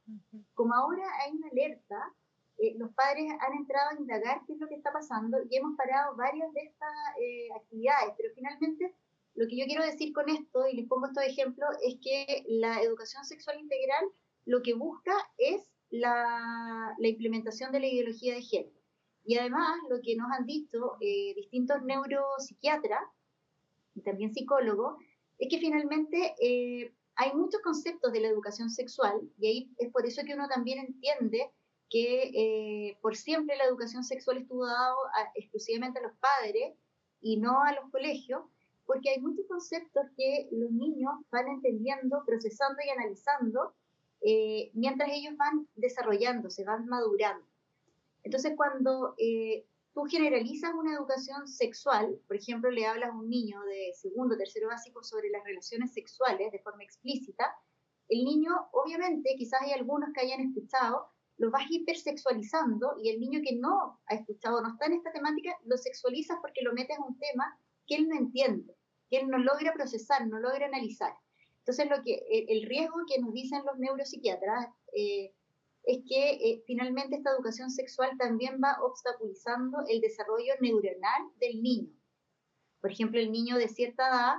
Como 0.54 0.74
ahora 0.74 1.04
hay 1.22 1.32
una 1.32 1.48
alerta, 1.50 2.14
eh, 2.58 2.76
los 2.78 2.92
padres 2.94 3.32
han 3.40 3.54
entrado 3.54 3.90
a 3.90 4.00
indagar 4.00 4.42
qué 4.46 4.54
es 4.54 4.60
lo 4.60 4.68
que 4.68 4.76
está 4.76 4.92
pasando 4.94 5.38
y 5.50 5.58
hemos 5.58 5.76
parado 5.76 6.16
varias 6.16 6.52
de 6.54 6.62
estas 6.62 6.96
eh, 7.20 7.50
actividades, 7.56 8.14
pero 8.18 8.34
finalmente 8.34 8.96
lo 9.36 9.48
que 9.48 9.58
yo 9.58 9.66
quiero 9.66 9.84
decir 9.84 10.14
con 10.14 10.30
esto, 10.30 10.66
y 10.68 10.78
les 10.78 10.88
pongo 10.88 11.08
estos 11.08 11.26
ejemplos, 11.26 11.70
es 11.84 11.98
que 12.02 12.46
la 12.48 12.82
educación 12.82 13.26
sexual 13.26 13.60
integral 13.60 14.06
lo 14.46 14.62
que 14.62 14.74
busca 14.74 15.14
es 15.38 15.62
la, 15.90 16.96
implementación 17.00 17.72
de 17.74 17.82
la 17.82 17.88
ideología 17.88 18.36
de 18.36 18.42
género. 18.42 18.80
Y 19.26 19.38
además, 19.38 19.78
lo 19.90 20.00
que 20.02 20.16
nos 20.16 20.32
han 20.32 20.46
dicho 20.46 20.96
eh, 21.02 21.34
distintos 21.36 21.82
neuropsiquiatras 21.84 23.04
y 23.96 24.02
también 24.02 24.34
psicólogos, 24.34 25.04
es 25.38 25.50
que 25.50 25.60
finalmente 25.60 26.36
hay 27.16 27.34
muchos 27.34 27.62
conceptos 27.62 28.12
de 28.12 28.20
la 28.20 28.28
educación 28.28 28.70
sexual 28.70 29.22
y 29.40 29.48
ahí 29.48 29.72
es 29.78 29.92
por 29.92 30.06
eso 30.06 30.24
que 30.26 30.34
uno 30.34 30.48
también 30.48 30.80
entiende 30.80 31.52
que 31.90 32.32
eh, 32.34 32.98
por 33.02 33.16
siempre 33.16 33.56
la 33.56 33.66
educación 33.66 34.04
sexual 34.04 34.38
estuvo 34.38 34.66
dado 34.66 34.98
exclusivamente 35.36 36.00
a 36.00 36.04
los 36.04 36.14
padres 36.18 36.74
y 37.22 37.38
no 37.38 37.64
a 37.64 37.74
los 37.74 37.90
colegios, 37.92 38.44
porque 38.86 39.10
hay 39.10 39.20
muchos 39.20 39.46
conceptos 39.48 40.04
que 40.18 40.48
los 40.52 40.72
niños 40.72 41.14
van 41.32 41.48
entendiendo, 41.48 42.24
procesando 42.26 42.80
y 42.86 42.90
analizando 42.90 43.74
eh, 44.22 44.72
mientras 44.74 45.10
ellos 45.12 45.38
van 45.38 45.68
desarrollándose, 45.76 46.64
van 46.64 46.88
madurando. 46.88 47.46
Entonces, 48.24 48.54
cuando 48.56 49.14
eh, 49.18 49.66
tú 49.96 50.04
generalizas 50.04 50.74
una 50.74 50.94
educación 50.94 51.48
sexual, 51.48 52.20
por 52.28 52.36
ejemplo, 52.36 52.70
le 52.70 52.86
hablas 52.86 53.12
a 53.12 53.14
un 53.14 53.30
niño 53.30 53.62
de 53.62 53.94
segundo, 53.94 54.38
tercero 54.38 54.68
básico 54.68 55.02
sobre 55.02 55.30
las 55.30 55.44
relaciones 55.46 55.94
sexuales 55.94 56.52
de 56.52 56.60
forma 56.60 56.84
explícita, 56.84 57.56
el 58.10 58.26
niño, 58.26 58.52
obviamente, 58.74 59.36
quizás 59.38 59.62
hay 59.62 59.72
algunos 59.72 60.10
que 60.14 60.20
hayan 60.20 60.42
escuchado, 60.42 61.08
lo 61.38 61.50
vas 61.50 61.64
hipersexualizando 61.70 62.96
y 63.02 63.10
el 63.10 63.22
niño 63.22 63.40
que 63.42 63.56
no 63.56 64.02
ha 64.08 64.16
escuchado, 64.16 64.62
no 64.62 64.74
está 64.74 64.88
en 64.88 64.94
esta 64.94 65.14
temática, 65.14 65.58
lo 65.64 65.78
sexualizas 65.78 66.38
porque 66.42 66.62
lo 66.62 66.74
metes 66.74 66.98
a 66.98 67.04
un 67.04 67.18
tema 67.18 67.58
que 67.88 67.96
él 67.96 68.10
no 68.10 68.18
entiende, 68.18 68.78
que 69.10 69.20
él 69.20 69.30
no 69.30 69.38
logra 69.38 69.74
procesar, 69.74 70.28
no 70.28 70.40
logra 70.40 70.66
analizar. 70.68 71.14
Entonces, 71.60 71.90
lo 71.90 72.04
que, 72.04 72.22
el, 72.50 72.64
riesgo 72.64 72.98
que 73.08 73.20
nos 73.22 73.34
dicen 73.34 73.64
los 73.66 73.78
neuropsiquiatras 73.80 74.68
eh, 74.94 75.34
es 75.86 76.00
que 76.08 76.32
eh, 76.32 76.64
finalmente 76.66 77.16
esta 77.16 77.32
educación 77.32 77.70
sexual 77.70 78.18
también 78.18 78.60
va 78.64 78.78
obstaculizando 78.82 79.78
el 79.88 80.02
desarrollo 80.02 80.54
neuronal 80.60 81.22
del 81.40 81.62
niño. 81.62 81.92
Por 82.82 82.92
ejemplo, 82.92 83.20
el 83.20 83.32
niño 83.32 83.58
de 83.58 83.68
cierta 83.68 84.08
edad, 84.08 84.36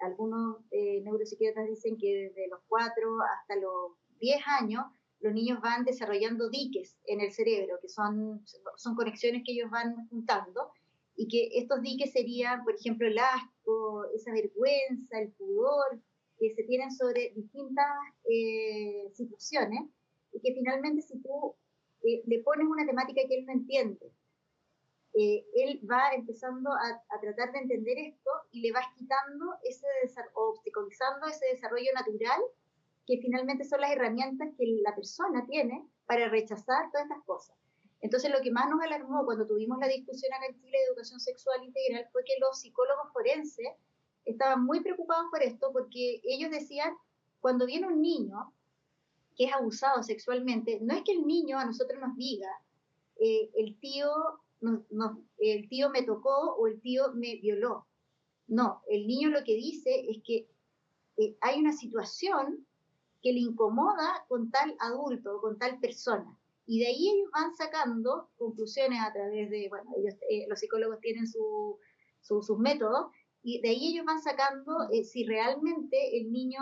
algunos 0.00 0.58
eh, 0.72 1.00
neuropsiquiatras 1.02 1.68
dicen 1.68 1.96
que 1.96 2.28
desde 2.28 2.48
los 2.48 2.60
4 2.68 3.18
hasta 3.22 3.56
los 3.56 3.92
10 4.18 4.40
años, 4.60 4.84
los 5.20 5.32
niños 5.32 5.60
van 5.60 5.84
desarrollando 5.84 6.48
diques 6.48 6.96
en 7.04 7.20
el 7.20 7.30
cerebro, 7.30 7.78
que 7.80 7.88
son, 7.88 8.44
son 8.76 8.94
conexiones 8.96 9.42
que 9.44 9.52
ellos 9.52 9.70
van 9.70 10.08
juntando, 10.08 10.72
y 11.14 11.28
que 11.28 11.58
estos 11.58 11.82
diques 11.82 12.12
serían, 12.12 12.64
por 12.64 12.74
ejemplo, 12.74 13.06
el 13.06 13.18
asco, 13.18 14.06
esa 14.14 14.32
vergüenza, 14.32 15.20
el 15.20 15.32
pudor 15.32 16.00
que 16.38 16.54
se 16.54 16.62
tienen 16.64 16.90
sobre 16.90 17.32
distintas 17.34 17.92
eh, 18.24 19.10
situaciones 19.12 19.90
y 20.32 20.40
que 20.40 20.54
finalmente 20.54 21.02
si 21.02 21.20
tú 21.20 21.54
eh, 22.02 22.22
le 22.26 22.42
pones 22.42 22.66
una 22.66 22.86
temática 22.86 23.22
que 23.28 23.38
él 23.38 23.46
no 23.46 23.52
entiende, 23.52 24.12
eh, 25.12 25.44
él 25.54 25.80
va 25.90 26.12
empezando 26.14 26.70
a, 26.70 27.20
tratar 27.20 27.52
de 27.52 27.58
entender 27.58 27.98
esto 27.98 28.30
y 28.52 28.60
le 28.60 28.72
vas 28.72 28.86
quitando 28.96 29.54
ese 29.64 29.86
o 30.34 30.50
obstaculizando 30.50 31.26
ese 31.26 31.46
desarrollo 31.46 31.90
natural 31.94 32.40
que 33.06 33.18
finalmente 33.18 33.64
son 33.64 33.80
las 33.80 33.90
herramientas 33.90 34.50
que 34.56 34.66
la 34.82 34.94
persona 34.94 35.44
tiene 35.46 35.84
para 36.06 36.28
rechazar 36.28 36.90
todas 36.92 37.06
estas 37.06 37.24
cosas. 37.24 37.56
Entonces, 38.02 38.30
lo 38.30 38.40
que 38.40 38.52
más 38.52 38.70
nos 38.70 38.80
alarmó 38.80 39.24
cuando 39.24 39.46
tuvimos 39.46 39.78
la 39.78 39.88
discusión 39.88 40.32
acá 40.32 40.46
en 40.46 40.54
Chile 40.54 40.78
de 40.78 40.84
educación 40.84 41.20
sexual 41.20 41.64
integral 41.64 42.08
fue 42.12 42.24
que 42.24 42.38
los 42.40 42.60
psicólogos 42.60 43.12
forenses 43.12 43.68
estaban 44.24 44.64
muy 44.64 44.80
preocupados 44.80 45.26
por 45.30 45.42
esto 45.42 45.70
porque 45.72 46.20
ellos 46.22 46.50
decían, 46.50 46.94
cuando 47.40 47.66
viene 47.66 47.88
un 47.88 48.00
niño 48.00 48.54
que 49.40 49.46
es 49.46 49.54
abusado 49.54 50.02
sexualmente, 50.02 50.80
no 50.82 50.92
es 50.92 51.02
que 51.02 51.12
el 51.12 51.26
niño 51.26 51.58
a 51.58 51.64
nosotros 51.64 51.98
nos 51.98 52.14
diga, 52.14 52.50
eh, 53.18 53.50
el, 53.54 53.74
tío 53.80 54.12
el 55.38 55.66
tío 55.70 55.88
me 55.88 56.02
tocó 56.02 56.56
o 56.56 56.66
el 56.66 56.78
tío 56.82 57.14
me 57.14 57.36
violó. 57.36 57.86
No, 58.48 58.82
el 58.86 59.06
niño 59.06 59.30
lo 59.30 59.42
que 59.42 59.54
dice 59.54 60.04
es 60.10 60.18
que 60.26 60.46
eh, 61.16 61.38
hay 61.40 61.58
una 61.58 61.72
situación 61.72 62.66
que 63.22 63.32
le 63.32 63.38
incomoda 63.38 64.26
con 64.28 64.50
tal 64.50 64.76
adulto, 64.78 65.40
con 65.40 65.58
tal 65.58 65.80
persona. 65.80 66.38
Y 66.66 66.80
de 66.80 66.88
ahí 66.88 67.08
ellos 67.08 67.30
van 67.32 67.56
sacando 67.56 68.28
conclusiones 68.36 69.00
a 69.00 69.10
través 69.10 69.48
de, 69.48 69.70
bueno, 69.70 69.90
ellos, 69.96 70.16
eh, 70.28 70.44
los 70.50 70.60
psicólogos 70.60 71.00
tienen 71.00 71.26
sus 71.26 72.58
métodos, 72.58 73.10
y 73.42 73.62
de 73.62 73.70
ahí 73.70 73.94
ellos 73.94 74.04
van 74.04 74.20
sacando 74.20 74.86
si 75.02 75.24
realmente 75.24 76.18
el 76.18 76.30
niño 76.30 76.60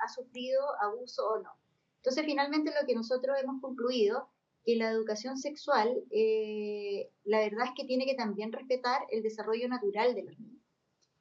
ha 0.00 0.08
sufrido 0.08 0.60
abuso 0.82 1.24
o 1.24 1.38
no. 1.38 1.50
Entonces, 1.98 2.24
finalmente 2.24 2.70
lo 2.70 2.86
que 2.86 2.94
nosotros 2.94 3.36
hemos 3.42 3.60
concluido, 3.60 4.28
que 4.64 4.76
la 4.76 4.90
educación 4.90 5.36
sexual, 5.36 6.02
eh, 6.10 7.10
la 7.24 7.40
verdad 7.40 7.66
es 7.66 7.72
que 7.76 7.84
tiene 7.84 8.06
que 8.06 8.14
también 8.14 8.52
respetar 8.52 9.02
el 9.10 9.22
desarrollo 9.22 9.68
natural 9.68 10.14
de 10.14 10.24
los 10.24 10.38
niños. 10.38 10.62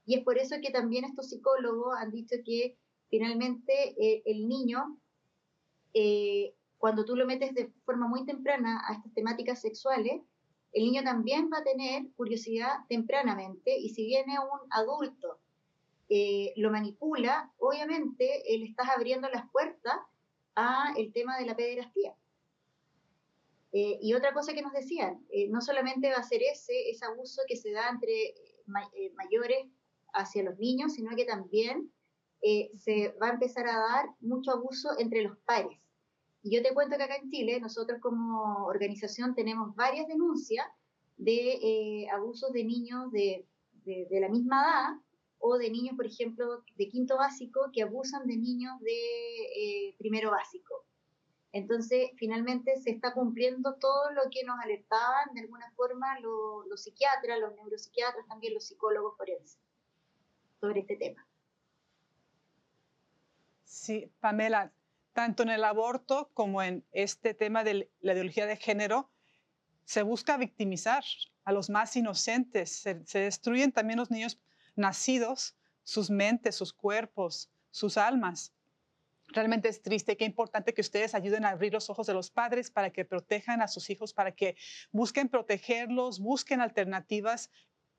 Y 0.05 0.15
es 0.15 0.23
por 0.23 0.37
eso 0.37 0.55
que 0.61 0.71
también 0.71 1.05
estos 1.05 1.29
psicólogos 1.29 1.95
han 1.97 2.11
dicho 2.11 2.35
que 2.45 2.77
finalmente 3.09 3.95
el 4.25 4.47
niño, 4.47 4.97
cuando 6.77 7.03
tú 7.03 7.15
lo 7.15 7.25
metes 7.25 7.53
de 7.53 7.73
forma 7.85 8.07
muy 8.07 8.25
temprana 8.25 8.81
a 8.87 8.93
estas 8.93 9.13
temáticas 9.13 9.59
sexuales, 9.59 10.21
el 10.73 10.83
niño 10.83 11.03
también 11.03 11.49
va 11.51 11.59
a 11.59 11.63
tener 11.63 12.11
curiosidad 12.15 12.85
tempranamente 12.87 13.77
y 13.77 13.89
si 13.89 14.05
viene 14.05 14.37
un 14.39 14.59
adulto 14.69 15.39
eh, 16.09 16.53
lo 16.55 16.71
manipula, 16.71 17.51
obviamente 17.57 18.53
él 18.53 18.63
estás 18.63 18.87
abriendo 18.95 19.27
las 19.29 19.49
puertas 19.51 19.95
a 20.57 20.93
el 20.97 21.13
tema 21.13 21.37
de 21.37 21.45
la 21.45 21.55
pederastía. 21.55 22.13
Eh, 23.71 23.99
y 24.01 24.13
otra 24.13 24.33
cosa 24.33 24.53
que 24.53 24.61
nos 24.61 24.73
decían, 24.73 25.25
eh, 25.29 25.47
no 25.47 25.61
solamente 25.61 26.09
va 26.09 26.17
a 26.17 26.23
ser 26.23 26.41
ese, 26.43 26.89
ese 26.89 27.05
abuso 27.05 27.41
que 27.47 27.55
se 27.55 27.71
da 27.71 27.89
entre 27.89 28.35
mayores 29.15 29.65
hacia 30.13 30.43
los 30.43 30.59
niños, 30.59 30.93
sino 30.93 31.15
que 31.15 31.23
también 31.23 31.89
se 32.77 33.15
va 33.21 33.27
a 33.27 33.33
empezar 33.33 33.65
a 33.65 33.77
dar 33.77 34.05
mucho 34.19 34.51
abuso 34.51 34.89
entre 34.99 35.21
los 35.21 35.37
pares. 35.39 35.79
Y 36.43 36.55
yo 36.55 36.61
te 36.61 36.73
cuento 36.73 36.97
que 36.97 37.03
acá 37.03 37.15
en 37.15 37.29
Chile, 37.29 37.59
nosotros 37.59 37.99
como 38.01 38.65
organización 38.67 39.35
tenemos 39.35 39.75
varias 39.75 40.07
denuncias 40.07 40.65
de 41.17 41.53
eh, 41.61 42.09
abusos 42.09 42.53
de 42.53 42.63
niños 42.63 43.11
de, 43.11 43.45
de, 43.83 44.19
la 44.19 44.29
misma 44.29 44.61
edad 44.61 45.01
o 45.39 45.57
de 45.57 45.69
niños, 45.69 45.95
por 45.95 46.05
ejemplo, 46.05 46.63
de 46.75 46.89
quinto 46.89 47.17
básico 47.17 47.69
que 47.73 47.83
abusan 47.83 48.27
de 48.27 48.37
niños 48.37 48.79
de 48.81 49.89
eh, 49.89 49.95
primero 49.97 50.31
básico. 50.31 50.85
Entonces, 51.51 52.11
finalmente 52.17 52.79
se 52.81 52.91
está 52.91 53.13
cumpliendo 53.13 53.75
todo 53.75 54.11
lo 54.11 54.23
que 54.29 54.43
nos 54.43 54.59
alertaban 54.59 55.33
de 55.33 55.41
alguna 55.41 55.71
forma 55.71 56.19
los, 56.19 56.67
los 56.67 56.83
psiquiatras, 56.83 57.39
los 57.39 57.55
neuropsiquiatras, 57.55 58.27
también 58.27 58.53
los 58.53 58.65
psicólogos 58.65 59.15
forenses 59.17 59.59
sobre 60.59 60.81
este 60.81 60.97
tema. 60.97 61.25
Sí, 63.63 64.11
Pamela, 64.19 64.71
tanto 65.13 65.43
en 65.43 65.49
el 65.49 65.63
aborto 65.63 66.29
como 66.33 66.61
en 66.61 66.85
este 66.91 67.33
tema 67.33 67.63
de 67.63 67.89
la 68.01 68.13
ideología 68.13 68.45
de 68.45 68.57
género, 68.57 69.09
se 69.85 70.03
busca 70.03 70.37
victimizar 70.37 71.03
a 71.45 71.53
los 71.53 71.69
más 71.69 71.95
inocentes. 71.95 72.69
Se, 72.71 73.19
destruyen 73.19 73.71
también 73.71 73.99
los 73.99 74.11
niños 74.11 74.37
nacidos, 74.77 75.55
sus 75.83 76.09
mentes, 76.09 76.55
sus 76.55 76.73
cuerpos, 76.73 77.49
sus 77.71 77.97
almas. 77.97 78.53
Realmente 79.29 79.67
es 79.67 79.81
triste, 79.81 80.15
qué 80.15 80.25
importante 80.25 80.73
que 80.73 80.81
ustedes 80.81 81.13
ayuden 81.13 81.43
a 81.43 81.49
abrir 81.49 81.73
los 81.73 81.89
ojos 81.89 82.07
de 82.07 82.13
los 82.13 82.31
padres 82.31 82.71
para 82.71 82.91
que 82.91 83.03
protejan 83.03 83.61
a 83.61 83.67
sus 83.67 83.89
hijos, 83.89 84.13
para 84.13 84.33
que 84.33 84.55
busquen 84.91 85.27
protegerlos, 85.27 86.19
busquen 86.19 86.61
alternativas 86.61 87.49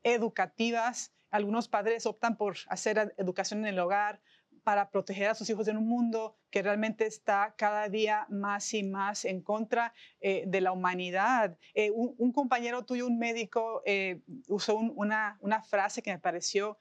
educativas. 0.03 1.13
Algunos 1.31 1.69
padres 1.69 2.07
optan 2.07 2.39
por 2.39 2.57
hacer 2.69 3.15
educación 3.19 3.61
en 3.61 3.67
el 3.67 3.79
hogar, 3.79 4.23
para 4.69 4.91
proteger 4.91 5.29
a 5.29 5.35
sus 5.35 5.49
hijos 5.49 5.67
en 5.69 5.79
un 5.79 5.89
mundo 5.89 6.37
que 6.51 6.61
realmente 6.61 7.07
está 7.07 7.55
cada 7.57 7.89
día 7.89 8.27
más 8.29 8.75
y 8.75 8.83
más 8.83 9.25
en 9.25 9.41
contra 9.41 9.95
eh, 10.21 10.45
de 10.47 10.61
la 10.61 10.73
humanidad. 10.73 11.57
Eh, 11.73 11.91
un, 11.91 12.33
compañero 12.35 12.85
tuyo, 12.85 13.07
un 13.07 13.19
médico, 13.19 13.81
eh, 13.87 14.21
usó 14.47 14.77
una, 14.77 15.39
frase 15.71 16.03
que 16.03 16.13
me 16.13 16.19
pareció 16.19 16.79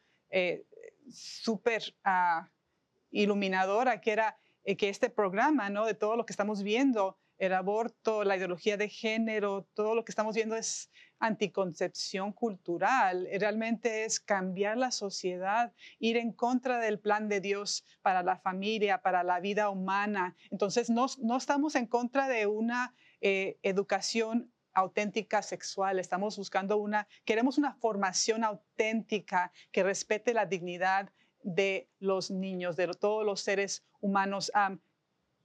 súper 1.10 1.96
uh, 2.06 2.46
iluminadora, 3.10 4.01
que 4.01 4.12
era 4.12 4.38
que 4.77 4.89
este 4.89 5.10
programa, 5.10 5.70
¿no? 5.70 5.86
de 5.86 5.94
todo 5.94 6.17
lo 6.17 6.25
que 6.25 6.34
estamos 6.34 6.63
viendo, 6.63 7.17
el 7.38 7.53
aborto, 7.53 8.24
la 8.24 8.38
ideología 8.38 8.77
de 8.77 8.89
género, 8.89 9.67
todo 9.74 9.96
lo 9.96 10.03
que 10.03 10.12
estamos 10.12 10.36
viendo 10.36 10.56
es 10.56 10.89
anticoncepción 11.20 12.32
cultural, 12.32 13.27
realmente 13.39 14.06
es 14.06 14.20
cambiar 14.20 14.77
la 14.77 14.91
sociedad, 14.91 15.74
ir 16.00 16.17
en 16.17 16.32
contra 16.32 16.79
del 16.79 17.00
plan 17.00 17.27
de 17.27 17.42
Dios 17.42 17.85
para 18.01 18.24
la 18.24 18.38
familia, 18.38 19.01
para 19.01 19.24
la 19.24 19.40
vida 19.40 19.70
humana. 19.70 20.35
Entonces, 20.51 20.90
no, 20.90 21.07
estamos 21.38 21.75
en 21.75 21.88
contra 21.88 22.27
de 22.27 22.48
una 22.48 22.94
eh, 23.22 23.57
educación 23.64 24.51
auténtica 24.74 25.42
sexual, 25.42 25.98
estamos 25.98 26.38
buscando 26.38 26.77
una, 26.77 27.07
queremos 27.25 27.57
una 27.57 27.74
formación 27.74 28.44
auténtica 28.44 29.51
que 29.72 29.81
respete 29.81 30.35
la 30.35 30.46
dignidad 30.46 31.09
de 31.42 31.90
los 32.00 32.29
niños, 32.29 32.75
de 32.75 32.88
todos 32.88 33.25
los 33.25 33.42
seres 33.42 33.83
humanos. 34.01 34.51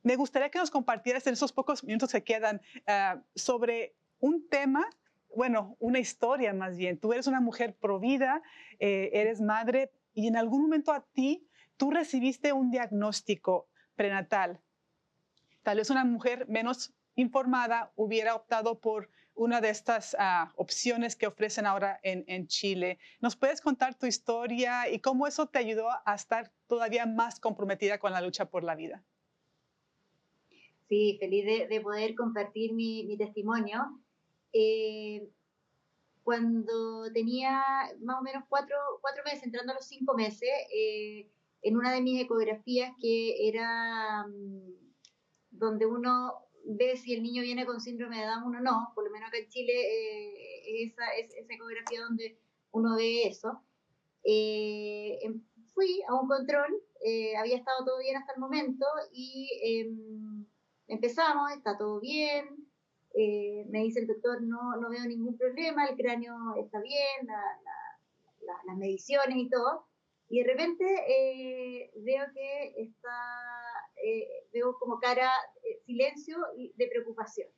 Me 0.03 0.17
gustaría 0.17 0.51
que 0.51 0.59
nos 0.59 0.71
compartieras 0.71 1.27
en 1.27 1.35
esos 1.35 1.53
pocos 1.53 1.85
minutos 1.85 2.13
que 2.13 2.23
quedan 2.23 2.61
ah, 2.87 3.23
sobre 3.35 3.95
un 4.19 4.49
tema 4.49 4.89
bueno, 5.35 5.77
una 5.79 5.99
historia 5.99 6.53
más 6.53 6.77
bien. 6.77 6.99
Tú 6.99 7.13
eres 7.13 7.27
una 7.27 7.41
mujer 7.41 7.75
provida, 7.75 8.43
eh, 8.79 9.11
eres 9.13 9.41
madre 9.41 9.91
y 10.15 10.27
en 10.27 10.37
algún 10.37 10.63
momento 10.63 10.93
a 10.93 11.05
ti 11.13 11.49
tú 11.77 11.91
recibiste 11.91 12.53
un 12.53 12.71
diagnóstico 12.71 13.69
prenatal. 13.97 14.61
Tal 15.63 15.79
vez 15.79 15.91
una 15.91 16.05
mujer 16.05 16.47
menos 16.49 16.93
informada 17.15 17.93
hubiera 17.97 18.35
optado 18.35 18.81
por 18.81 19.11
una 19.35 19.63
de 19.63 19.71
estas 19.71 20.15
ah, 20.19 20.53
opciones 20.57 21.17
que 21.17 21.27
ofrecen 21.27 21.65
ahora 21.65 21.99
en, 22.03 22.25
en, 22.27 22.47
Chile. 22.47 22.99
¿Nos 23.21 23.35
puedes 23.37 23.63
contar 23.63 23.95
tu 23.95 24.07
historia 24.07 24.91
y 24.91 25.01
cómo 25.01 25.27
eso 25.27 25.47
te 25.47 25.59
ayudó 25.59 25.89
a 26.05 26.15
estar 26.15 26.53
todavía 26.67 27.07
más 27.07 27.41
comprometida 27.41 27.99
con 27.99 28.13
la 28.13 28.21
lucha 28.21 28.51
por 28.51 28.63
la 28.63 28.75
vida? 28.75 29.03
Sí, 30.93 31.17
feliz 31.19 31.47
de, 31.47 31.69
de 31.69 31.81
poder 31.81 32.15
compartir 32.15 32.75
mi, 32.75 33.07
mi 33.07 33.17
testimonio. 33.17 33.99
Eh, 34.53 35.27
cuando 36.23 37.11
tenía 37.15 37.63
más 38.03 38.21
o 38.21 38.23
menos 38.23 38.45
cuatro, 38.47 38.77
cuatro, 39.01 39.25
meses, 39.25 39.43
entrando 39.43 39.73
a 39.73 39.77
los 39.77 39.87
cinco 39.87 40.13
meses, 40.13 40.51
eh, 40.71 41.31
en 41.63 41.79
una 41.79 41.95
de 41.95 42.03
mis 42.03 42.21
ecografías 42.21 42.93
que 43.01 43.49
era 43.49 44.27
mm, 44.27 44.75
donde 45.53 45.87
uno 45.87 46.35
ve 46.67 46.95
si 46.99 47.15
el 47.15 47.23
niño 47.23 47.41
viene 47.41 47.65
con 47.65 47.81
síndrome 47.81 48.21
de 48.21 48.27
Down 48.27 48.55
o 48.55 48.61
no, 48.61 48.93
por 48.95 49.05
lo 49.05 49.11
menos 49.13 49.29
acá 49.29 49.39
en 49.39 49.49
Chile 49.49 49.73
eh, 49.73 50.85
esa, 50.85 51.11
es, 51.15 51.33
esa 51.35 51.55
ecografía 51.55 52.03
donde 52.03 52.39
uno 52.73 52.97
ve 52.97 53.29
eso. 53.29 53.63
Em, 54.25 55.43
fui 55.73 56.03
a 56.07 56.15
un 56.21 56.29
control, 56.29 56.83
había 57.39 57.57
estado 57.57 57.83
todo 57.87 57.99
bien 57.99 58.19
hasta 58.19 58.35
el 58.35 58.41
momento 58.41 58.85
y 59.11 59.49
em, 59.63 60.42
empezamos, 60.93 61.51
está 61.53 61.77
todo 61.79 62.01
bien, 62.01 62.47
eh, 63.15 63.65
me 63.69 63.81
dice 63.81 64.01
el 64.01 64.07
doctor, 64.07 64.43
no, 64.43 64.77
no 64.77 64.91
veo 64.91 65.05
ningún 65.05 65.37
problema, 65.37 65.87
el 65.87 65.97
cráneo 65.97 66.55
está 66.57 66.81
bien, 66.81 67.27
las 68.67 68.77
mediciones 68.77 69.37
y 69.37 69.49
todo. 69.49 69.87
Y 70.29 70.43
de 70.43 70.51
repente 70.51 70.85
eh, 71.09 71.91
veo 71.97 72.25
que 72.33 72.75
está, 72.83 73.19
eh, 74.03 74.47
veo 74.53 74.79
como 74.79 74.99
cara, 74.99 75.31
silencio 75.85 76.39
y 76.57 76.73
de 76.77 76.89
preocupación. 76.89 77.49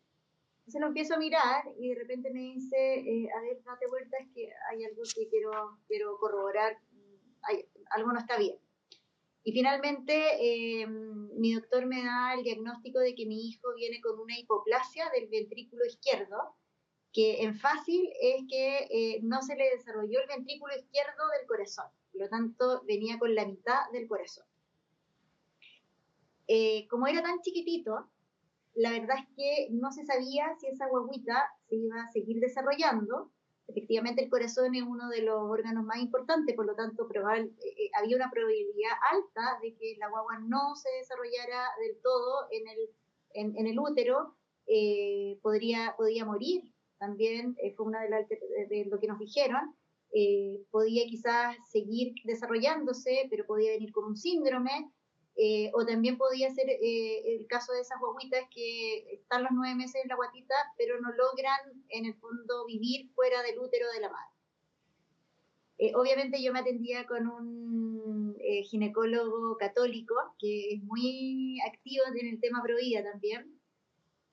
Entonces 0.60 0.80
lo 0.80 0.86
empiezo 0.88 1.14
a 1.14 1.18
mirar 1.18 1.64
y 1.78 1.90
de 1.90 1.94
repente 1.94 2.30
me 2.32 2.40
dice, 2.40 3.28
a 3.36 3.40
ver, 3.42 3.62
date 3.62 3.86
vuelta, 3.86 4.16
es 4.18 4.28
que 4.34 4.50
hay 4.70 4.84
algo 4.84 5.02
que 5.14 5.28
quiero, 5.28 5.78
quiero 5.86 6.16
corroborar, 6.18 6.78
hay, 7.42 7.68
algo 7.90 8.12
no 8.12 8.18
está 8.18 8.38
bien. 8.38 8.56
Y 9.46 9.52
finalmente 9.52 10.14
eh, 10.40 10.86
mi 10.86 11.54
doctor 11.54 11.84
me 11.84 12.02
da 12.02 12.32
el 12.32 12.42
diagnóstico 12.42 12.98
de 12.98 13.14
que 13.14 13.26
mi 13.26 13.46
hijo 13.46 13.74
viene 13.74 14.00
con 14.00 14.18
una 14.18 14.38
hipoplasia 14.38 15.10
del 15.10 15.28
ventrículo 15.28 15.84
izquierdo, 15.84 16.56
que 17.12 17.42
en 17.42 17.54
fácil 17.54 18.10
es 18.20 18.42
que 18.48 18.88
eh, 18.90 19.20
no 19.22 19.42
se 19.42 19.54
le 19.54 19.68
desarrolló 19.76 20.20
el 20.20 20.28
ventrículo 20.28 20.74
izquierdo 20.74 21.28
del 21.38 21.46
corazón, 21.46 21.84
por 22.10 22.22
lo 22.22 22.28
tanto 22.30 22.82
venía 22.86 23.18
con 23.18 23.34
la 23.34 23.44
mitad 23.44 23.90
del 23.92 24.08
corazón. 24.08 24.46
Eh, 26.48 26.88
como 26.88 27.06
era 27.06 27.22
tan 27.22 27.40
chiquitito, 27.42 28.08
la 28.74 28.92
verdad 28.92 29.18
es 29.18 29.36
que 29.36 29.68
no 29.70 29.92
se 29.92 30.06
sabía 30.06 30.56
si 30.58 30.68
esa 30.68 30.88
guaguita 30.88 31.50
se 31.68 31.76
iba 31.76 32.02
a 32.02 32.12
seguir 32.12 32.40
desarrollando 32.40 33.30
Efectivamente, 33.66 34.22
el 34.22 34.30
corazón 34.30 34.74
es 34.74 34.82
uno 34.82 35.08
de 35.08 35.22
los 35.22 35.40
órganos 35.40 35.84
más 35.84 35.98
importantes, 35.98 36.54
por 36.54 36.66
lo 36.66 36.74
tanto, 36.74 37.08
probable, 37.08 37.44
eh, 37.64 37.84
eh, 37.84 37.90
había 37.98 38.16
una 38.16 38.30
probabilidad 38.30 38.92
alta 39.10 39.58
de 39.62 39.74
que 39.74 39.96
la 39.98 40.10
guagua 40.10 40.38
no 40.40 40.76
se 40.76 40.90
desarrollara 40.98 41.70
del 41.80 42.00
todo 42.02 42.46
en 42.50 42.68
el, 42.68 43.56
en, 43.56 43.66
el 43.66 43.78
útero, 43.78 44.36
eh, 44.66 45.38
podría, 45.42 45.96
morir. 46.26 46.62
También 46.98 47.56
fue 47.76 47.86
una 47.86 48.02
de, 48.02 48.08
de, 48.68 48.84
lo 48.86 49.00
que 49.00 49.08
nos 49.08 49.18
dijeron. 49.18 49.74
podía 50.70 51.04
quizás 51.06 51.56
seguir 51.70 52.14
desarrollándose, 52.24 53.26
pero 53.30 53.46
podía 53.46 53.72
venir 53.72 53.92
con 53.92 54.04
un 54.04 54.16
síndrome, 54.16 54.92
eh, 55.36 55.70
o 55.74 55.84
también 55.84 56.16
podía 56.16 56.50
ser 56.54 56.68
eh, 56.68 57.36
el 57.36 57.46
caso 57.46 57.72
de 57.72 57.80
esas 57.80 57.98
guaguitas 58.00 58.44
que 58.54 59.14
están 59.14 59.42
los 59.42 59.52
nueve 59.52 59.74
meses 59.74 60.02
en 60.02 60.08
la 60.08 60.16
guatita, 60.16 60.54
pero 60.78 61.00
no 61.00 61.10
logran 61.12 61.84
en 61.88 62.06
el 62.06 62.14
fondo 62.14 62.66
vivir 62.66 63.10
fuera 63.14 63.42
del 63.42 63.58
útero 63.58 63.90
de 63.92 64.00
la 64.00 64.10
madre. 64.10 64.34
Eh, 65.78 65.92
obviamente 65.96 66.40
yo 66.42 66.52
me 66.52 66.60
atendía 66.60 67.04
con 67.06 67.26
un 67.26 68.36
eh, 68.40 68.62
ginecólogo 68.62 69.56
católico 69.56 70.14
que 70.38 70.74
es 70.74 70.82
muy 70.84 71.58
activo 71.66 72.04
en 72.14 72.28
el 72.28 72.40
tema 72.40 72.62
pro 72.62 72.76
vida 72.76 73.02
también. 73.02 73.60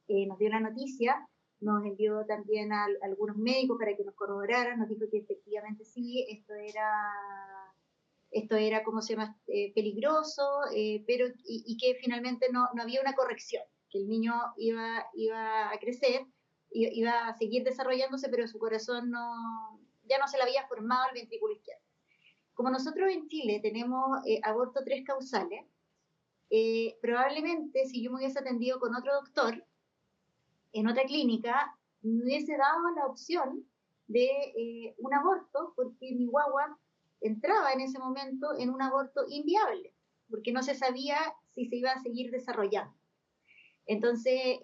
Eh, 0.07 0.27
nos 0.27 0.37
dio 0.37 0.49
la 0.49 0.59
noticia, 0.59 1.27
nos 1.59 1.83
envió 1.85 2.25
también 2.25 2.71
a, 2.73 2.85
algunos 3.01 3.37
médicos 3.37 3.77
para 3.79 3.95
que 3.95 4.03
nos 4.03 4.13
corroboraran, 4.15 4.79
nos 4.79 4.89
dijo 4.89 5.09
que 5.09 5.19
efectivamente 5.19 5.83
sí, 5.83 6.25
esto 6.29 6.53
era, 6.53 6.91
esto 8.31 8.55
era 8.55 8.83
como 8.83 9.01
se 9.01 9.13
llama, 9.13 9.37
peligroso, 9.75 10.61
pero 11.05 11.27
y, 11.43 11.77
que 11.77 11.95
finalmente 12.01 12.47
no, 12.51 12.67
no, 12.73 12.81
había 12.81 13.01
una 13.01 13.13
corrección, 13.13 13.63
que 13.89 13.99
el 13.99 14.07
niño 14.07 14.33
iba, 14.57 15.05
iba 15.13 15.69
a 15.69 15.77
crecer, 15.79 16.25
iba 16.71 17.27
a 17.27 17.37
seguir 17.37 17.63
desarrollándose, 17.63 18.29
pero 18.29 18.47
su 18.47 18.57
corazón 18.57 19.11
no, 19.11 19.79
ya 20.11 20.17
no 20.17 20.27
se 20.27 20.37
le 20.37 20.43
había 20.43 20.67
formado 20.67 21.09
el 21.09 21.21
ventrículo 21.21 21.53
izquierdo. 21.53 21.81
Como 22.53 22.69
nosotros 22.69 23.09
en 23.09 23.27
Chile 23.27 23.59
tenemos 23.61 24.19
eh, 24.25 24.39
aborto 24.43 24.81
tres 24.83 25.03
causales, 25.05 25.65
eh, 26.49 26.97
probablemente 27.01 27.85
si 27.85 28.03
yo 28.03 28.11
me 28.11 28.17
hubiese 28.17 28.39
atendido 28.39 28.79
con 28.79 28.93
otro 28.95 29.13
doctor 29.13 29.65
en 30.73 30.87
otra 30.87 31.03
clínica, 31.05 31.77
me 32.01 32.23
hubiese 32.23 32.57
dado 32.57 32.89
la 32.95 33.05
opción 33.05 33.65
de 34.07 34.25
eh, 34.57 34.95
un 34.97 35.13
aborto 35.13 35.73
porque 35.75 36.13
mi 36.13 36.25
guagua 36.25 36.77
entraba 37.21 37.71
en 37.73 37.81
ese 37.81 37.99
momento 37.99 38.57
en 38.57 38.69
un 38.69 38.81
aborto 38.81 39.25
inviable, 39.29 39.93
porque 40.29 40.51
no 40.51 40.63
se 40.63 40.75
sabía 40.75 41.17
si 41.49 41.65
se 41.65 41.77
iba 41.77 41.91
a 41.91 42.01
seguir 42.01 42.31
desarrollando. 42.31 42.93
Entonces, 43.85 44.59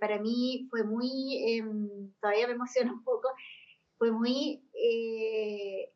para 0.00 0.18
mí 0.18 0.66
fue 0.70 0.84
muy, 0.84 1.36
em, 1.46 2.12
todavía 2.20 2.46
me 2.46 2.54
emociona 2.54 2.92
un 2.92 3.04
poco, 3.04 3.28
fue 4.02 4.10
muy 4.10 4.60
eh, 4.74 5.92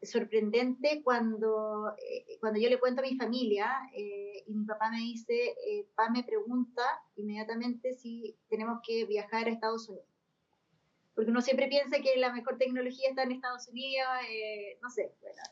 sorprendente 0.00 1.02
cuando, 1.02 1.92
eh, 1.98 2.38
cuando 2.38 2.60
yo 2.60 2.68
le 2.70 2.78
cuento 2.78 3.00
a 3.00 3.04
mi 3.04 3.16
familia 3.16 3.68
eh, 3.96 4.44
y 4.46 4.54
mi 4.54 4.64
papá 4.64 4.92
me 4.92 4.98
dice, 4.98 5.56
papá 5.96 6.08
me 6.12 6.22
pregunta 6.22 6.82
inmediatamente 7.16 7.94
si 7.94 8.38
tenemos 8.48 8.78
que 8.86 9.06
viajar 9.06 9.48
a 9.48 9.50
Estados 9.50 9.88
Unidos. 9.88 10.06
Porque 11.16 11.30
uno 11.30 11.40
siempre 11.40 11.66
piensa 11.66 11.98
que 11.98 12.16
la 12.18 12.32
mejor 12.32 12.58
tecnología 12.58 13.08
está 13.08 13.24
en 13.24 13.32
Estados 13.32 13.66
Unidos, 13.68 14.06
no 14.80 14.90
sé, 14.90 15.12
bueno, 15.20 15.42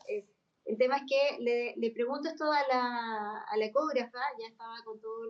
el 0.65 0.77
tema 0.79 0.97
es 0.97 1.03
que 1.07 1.75
le, 1.77 1.91
pregunto 1.91 2.27
esto 2.27 2.51
a 2.51 2.61
la, 2.67 3.45
a 3.47 3.57
ecógrafa, 3.57 4.19
ya 4.39 4.47
estaba 4.47 4.83
con 4.83 4.99
todos 4.99 5.27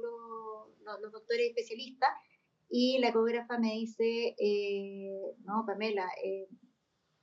los, 0.82 1.12
doctores 1.12 1.50
especialistas, 1.50 2.10
y 2.70 2.98
la 3.00 3.10
ecógrafa 3.10 3.60
me 3.60 3.74
dice, 3.74 4.36
eh, 4.40 5.36
no, 5.44 5.66
Pamela, 5.66 6.10
eh, 6.24 6.48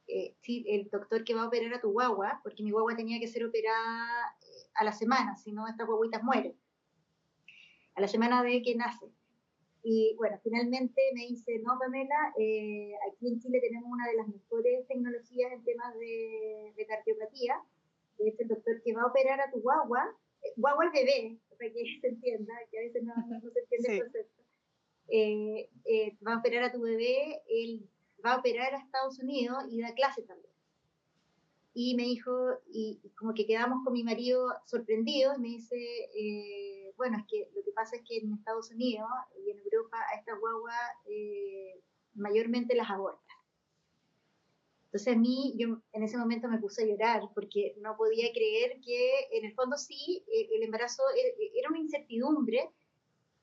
eh, 0.07 0.37
sí, 0.42 0.64
el 0.68 0.88
doctor 0.90 1.25
que 1.25 1.35
va 1.35 1.42
a 1.42 1.46
operar 1.46 1.72
a 1.75 1.81
tu 1.81 1.90
guagua, 1.90 2.40
porque 2.42 2.62
mi 2.62 2.70
guagua 2.70 2.94
tenía 2.94 3.18
que 3.18 3.29
ser 3.29 3.44
operada 3.46 4.37
a 4.75 4.85
la 4.85 4.92
semana, 4.92 5.37
si 5.37 5.53
no, 5.53 5.66
estas 5.66 5.87
guaguitas 5.87 6.22
mueren. 6.22 6.55
A 7.94 8.01
la 8.01 8.09
semana 8.09 8.42
de 8.42 8.62
que 8.62 8.75
nace. 8.75 9.07
Y 9.83 10.14
bueno, 10.16 10.38
finalmente 10.42 11.03
me 11.14 11.27
dice, 11.27 11.59
no, 11.59 11.79
Pamela, 11.79 12.33
aquí 13.11 13.29
en 13.29 13.40
Chile 13.40 13.61
tenemos 13.61 13.90
una 13.90 14.07
de 14.07 14.14
las 14.14 14.29
mejores 14.29 14.87
tecnologías 14.87 15.53
en 15.53 15.64
temas 15.64 15.95
de, 15.99 16.73
de 16.77 16.87
cardiopatía. 16.87 17.61
Es 18.18 18.38
el 18.38 18.49
doctor 18.49 18.81
que 18.83 18.95
va 18.95 19.03
a 19.03 19.07
operar 19.07 19.40
a 19.40 19.51
tu 19.51 19.61
guagua, 19.61 20.16
guagua 20.57 20.85
al 20.85 20.92
bebé, 20.92 21.38
para 21.51 21.73
que 21.73 21.85
se 22.01 22.09
entienda, 22.09 22.55
que 22.71 22.79
a 22.79 22.83
veces 22.83 23.03
no, 23.03 23.14
se 23.53 23.61
entiende 23.61 23.95
el 23.95 24.03
concepto 24.03 24.42
eh, 25.09 25.68
eh, 25.85 26.16
va 26.27 26.35
a 26.35 26.38
operar 26.38 26.64
a 26.64 26.73
tu 26.73 26.81
bebé, 26.81 27.42
él 27.49 27.88
va 28.25 28.33
a 28.33 28.38
operar 28.38 28.75
a 28.75 28.79
Estados 28.79 29.18
Unidos 29.18 29.64
y 29.71 29.81
da 29.81 29.95
clase 29.95 30.23
también. 30.23 30.52
Y 31.74 31.94
me 31.94 32.04
dijo, 32.04 32.32
y, 32.70 33.00
como 33.18 33.32
que 33.32 33.46
quedamos 33.46 33.82
con 33.85 33.92
mi 33.94 34.04
marido 34.04 34.52
sorprendidos, 34.66 35.38
me 35.38 35.48
dice, 35.48 35.76
eh, 36.14 36.92
bueno, 36.96 37.18
es 37.18 37.24
que 37.30 37.48
lo 37.54 37.62
que 37.64 37.72
pasa 37.72 37.96
es 37.96 38.02
que 38.06 38.18
en 38.18 38.35
Estados 38.35 38.70
Unidos 38.70 39.08
y 39.44 39.50
en 39.50 39.58
Europa 39.58 39.98
a 40.12 40.18
esta 40.18 40.35
guagua 40.37 40.74
mayormente 42.14 42.74
las 42.74 42.90
abortan. 42.90 43.37
Entonces 44.92 45.16
a 45.16 45.18
mí, 45.18 45.54
yo 45.56 45.80
en 45.94 46.02
ese 46.02 46.18
momento 46.18 46.48
me 46.48 46.58
puse 46.58 46.82
a 46.82 46.87
llorar 46.87 47.22
porque 47.35 47.74
no 47.80 47.96
podía 47.96 48.30
creer 48.30 48.78
que 48.85 49.11
en 49.32 49.46
el 49.46 49.54
fondo 49.54 49.78
sí, 49.78 50.22
el 50.30 50.62
embarazo 50.62 51.02
era 51.54 51.70
una 51.70 51.78
incertidumbre, 51.78 52.68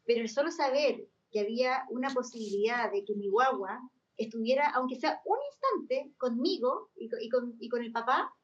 pero 0.06 0.22
el 0.22 0.30
solo 0.30 0.52
saber 0.52 1.08
que 1.32 1.40
había 1.40 1.86
una 1.90 2.14
posibilidad 2.14 2.92
de 2.92 3.04
que 3.04 3.16
mi 3.16 3.30
guagua 3.30 3.82
estuviera, 4.20 4.70
aunque 4.76 4.98
sea 4.98 5.22
un 5.26 5.38
instante, 5.50 6.14
conmigo 6.18 6.92
y, 6.96 7.10
con, 7.10 7.56
y 7.60 7.70
con, 7.70 7.82
el 7.82 7.92
papá, 7.92 8.36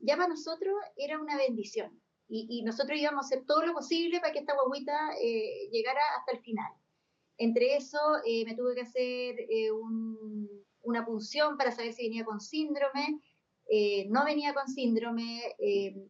ya 0.00 0.16
para 0.16 0.28
nosotros 0.28 0.74
era 0.96 1.18
una 1.18 1.36
bendición. 1.36 1.98
Y, 2.28 2.62
nosotros 2.62 2.98
íbamos 2.98 3.24
a 3.24 3.26
hacer 3.26 3.44
todo 3.46 3.64
lo 3.66 3.74
posible 3.74 4.18
para 4.20 4.32
que 4.32 4.40
esta 4.40 4.54
guaguita 4.54 5.14
eh, 5.20 5.68
llegara 5.70 6.00
hasta 6.18 6.32
el 6.32 6.40
final. 6.40 6.72
Entre 7.36 7.76
eso, 7.76 7.98
eh, 8.24 8.44
me 8.46 8.54
tuve 8.54 8.74
que 8.74 8.80
hacer 8.82 9.36
eh, 9.38 9.70
una 10.82 11.04
punción 11.04 11.56
para 11.56 11.72
saber 11.72 11.92
si 11.92 12.04
venía 12.04 12.24
con 12.24 12.40
síndrome. 12.40 13.20
no 14.08 14.24
venía 14.24 14.54
con 14.54 14.66
síndrome, 14.68 15.54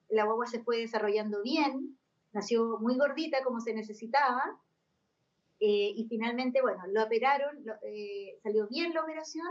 la 0.08 0.24
guagua 0.24 0.46
se 0.46 0.62
fue 0.62 0.78
desarrollando 0.78 1.42
bien, 1.42 1.98
nació 2.32 2.78
muy 2.80 2.96
gordita 2.96 3.44
como 3.44 3.60
se 3.60 3.74
necesitaba, 3.74 4.42
eh, 5.64 5.92
y 5.94 6.06
finalmente, 6.08 6.60
bueno, 6.60 6.82
lo 6.88 7.04
operaron, 7.04 7.64
eh, 7.82 8.36
salió 8.42 8.66
bien 8.66 8.92
la 8.92 9.02
operación. 9.04 9.46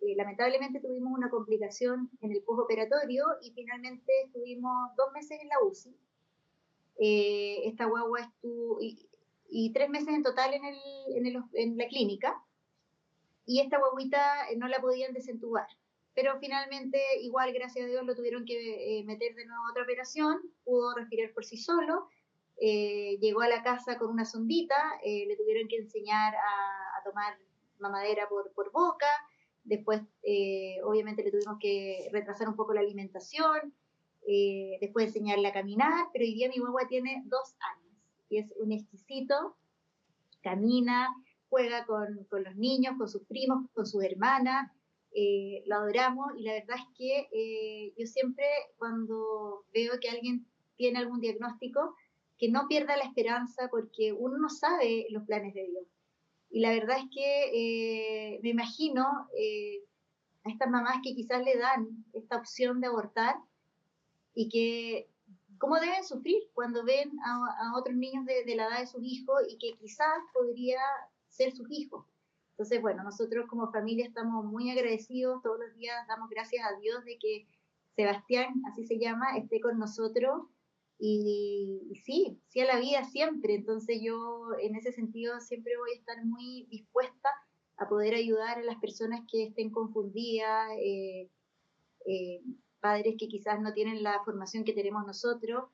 Eh, 0.00 0.16
lamentablemente 0.16 0.80
tuvimos 0.80 1.12
una 1.12 1.28
complicación 1.28 2.08
en 2.22 2.32
el 2.32 2.42
postoperatorio 2.42 3.26
y 3.42 3.50
finalmente 3.50 4.10
estuvimos 4.24 4.96
dos 4.96 5.12
meses 5.12 5.38
en 5.42 5.48
la 5.48 5.62
UCI. 5.62 5.94
esta 7.68 7.84
guagua 7.84 8.20
estuvo, 8.20 8.78
y, 8.80 9.72
tres 9.74 9.90
meses 9.90 10.08
en 10.08 10.22
total 10.22 10.54
en, 10.54 10.64
el, 10.64 10.78
en, 11.14 11.26
el, 11.26 11.42
en 11.52 11.76
la 11.76 11.86
clínica. 11.86 12.42
Y 13.44 13.60
esta 13.60 13.78
guaguita 13.78 14.46
no 14.56 14.68
la 14.68 14.80
podían 14.80 15.12
desentubar 15.12 15.68
pero 16.14 16.38
finalmente 16.40 16.98
igual 17.20 17.52
gracias 17.52 17.84
a 17.84 17.88
Dios 17.88 18.02
lo 18.06 18.16
tuvieron 18.16 18.46
que 18.46 19.02
meter 19.04 19.34
de 19.34 19.44
nuevo 19.44 19.66
a 19.66 19.70
otra 19.70 19.82
operación, 19.82 20.40
pudo 20.64 20.94
respirar 20.94 21.30
por 21.34 21.44
sí 21.44 21.58
solo 21.58 22.08
eh, 22.58 23.18
llegó 23.20 23.42
a 23.42 23.48
la 23.48 23.62
casa 23.62 23.98
con 23.98 24.10
una 24.10 24.24
sondita, 24.24 24.76
eh, 25.04 25.26
le 25.26 25.36
tuvieron 25.36 25.68
que 25.68 25.76
enseñar 25.76 26.34
a, 26.34 27.02
tomar 27.04 27.38
mamadera 27.78 28.28
por, 28.28 28.50
por 28.52 28.72
boca, 28.72 29.06
después 29.62 30.02
eh, 30.24 30.78
obviamente 30.82 31.22
le 31.22 31.30
tuvimos 31.30 31.58
que 31.60 32.08
retrasar 32.12 32.48
un 32.48 32.56
poco 32.56 32.74
la 32.74 32.80
alimentación, 32.80 33.72
después 34.80 35.06
enseñarle 35.06 35.46
a 35.46 35.52
caminar, 35.52 36.08
pero 36.12 36.24
hoy 36.24 36.34
día 36.34 36.48
mi 36.48 36.58
guagua 36.58 36.88
tiene 36.88 37.22
dos 37.26 37.54
años 37.60 37.96
y 38.28 38.38
es 38.38 38.52
un 38.58 38.72
exquisito, 38.72 39.56
camina, 40.42 41.14
juega 41.48 41.86
con, 41.86 42.24
con 42.28 42.42
los 42.42 42.56
niños, 42.56 42.96
con 42.98 43.08
sus 43.08 43.22
primos, 43.26 43.70
con 43.72 43.86
sus 43.86 44.02
hermanas, 44.02 44.72
lo 45.66 45.76
adoramos 45.76 46.32
y 46.36 46.42
la 46.42 46.54
verdad 46.54 46.76
es 46.76 46.98
que 46.98 47.92
yo 47.96 48.06
siempre 48.06 48.44
cuando 48.78 49.64
veo 49.72 49.92
que 50.00 50.10
alguien 50.10 50.44
tiene 50.76 50.98
algún 50.98 51.20
diagnóstico, 51.20 51.94
que 52.38 52.50
no 52.50 52.66
pierda 52.68 52.96
la 52.96 53.04
esperanza 53.04 53.68
porque 53.70 54.12
uno 54.12 54.38
no 54.38 54.48
sabe 54.48 55.06
los 55.10 55.24
planes 55.24 55.54
de 55.54 55.66
Dios. 55.66 55.86
Y 56.50 56.60
la 56.60 56.70
verdad 56.70 56.98
es 56.98 57.06
que 57.12 58.34
eh, 58.34 58.40
me 58.42 58.50
imagino 58.50 59.28
eh, 59.36 59.82
a 60.44 60.50
estas 60.50 60.70
mamás 60.70 60.98
que 61.02 61.14
quizás 61.14 61.42
le 61.44 61.56
dan 61.56 62.04
esta 62.12 62.36
opción 62.36 62.80
de 62.80 62.86
abortar 62.86 63.36
y 64.34 64.48
que 64.48 65.08
cómo 65.58 65.76
deben 65.76 66.04
sufrir 66.04 66.42
cuando 66.54 66.84
ven 66.84 67.10
a, 67.24 67.72
otros 67.76 67.96
niños 67.96 68.24
de, 68.26 68.44
de, 68.44 68.56
la 68.56 68.68
edad 68.68 68.80
de 68.80 68.86
sus 68.86 69.02
hijos 69.02 69.42
y 69.48 69.56
que 69.58 69.76
quizás 69.78 70.18
podría 70.32 70.78
ser 71.28 71.52
sus 71.52 71.70
hijos. 71.70 72.04
Entonces, 72.50 72.80
bueno, 72.80 73.02
nosotros 73.02 73.46
como 73.48 73.70
familia 73.70 74.06
estamos 74.06 74.44
muy 74.44 74.70
agradecidos, 74.70 75.42
todos 75.42 75.58
los 75.58 75.74
días 75.74 76.06
damos 76.08 76.30
gracias 76.30 76.64
a 76.66 76.78
Dios 76.80 77.04
de 77.04 77.18
que 77.18 77.46
Sebastián, 77.96 78.62
así 78.70 78.86
se 78.86 78.98
llama, 78.98 79.36
esté 79.36 79.60
con 79.60 79.78
nosotros 79.78 80.42
y, 80.98 82.00
sí, 82.04 82.40
sí 82.48 82.60
a 82.60 82.66
la 82.66 82.80
vida 82.80 83.04
siempre. 83.04 83.54
Entonces 83.54 83.98
yo 84.02 84.48
en 84.60 84.76
ese 84.76 84.92
sentido 84.92 85.40
siempre 85.40 85.76
voy 85.78 85.92
a 85.92 85.98
estar 85.98 86.24
muy 86.24 86.66
dispuesta 86.70 87.28
a 87.78 87.88
poder 87.88 88.14
ayudar 88.14 88.58
a 88.58 88.62
las 88.62 88.76
personas 88.76 89.20
que 89.30 89.44
estén 89.44 89.70
confundidas, 89.70 90.70
eh, 90.78 91.28
eh, 92.06 92.40
padres 92.80 93.16
que 93.18 93.28
quizás 93.28 93.60
no 93.60 93.74
tienen 93.74 94.02
la 94.02 94.22
formación 94.24 94.64
que 94.64 94.72
tenemos 94.72 95.04
nosotros, 95.06 95.64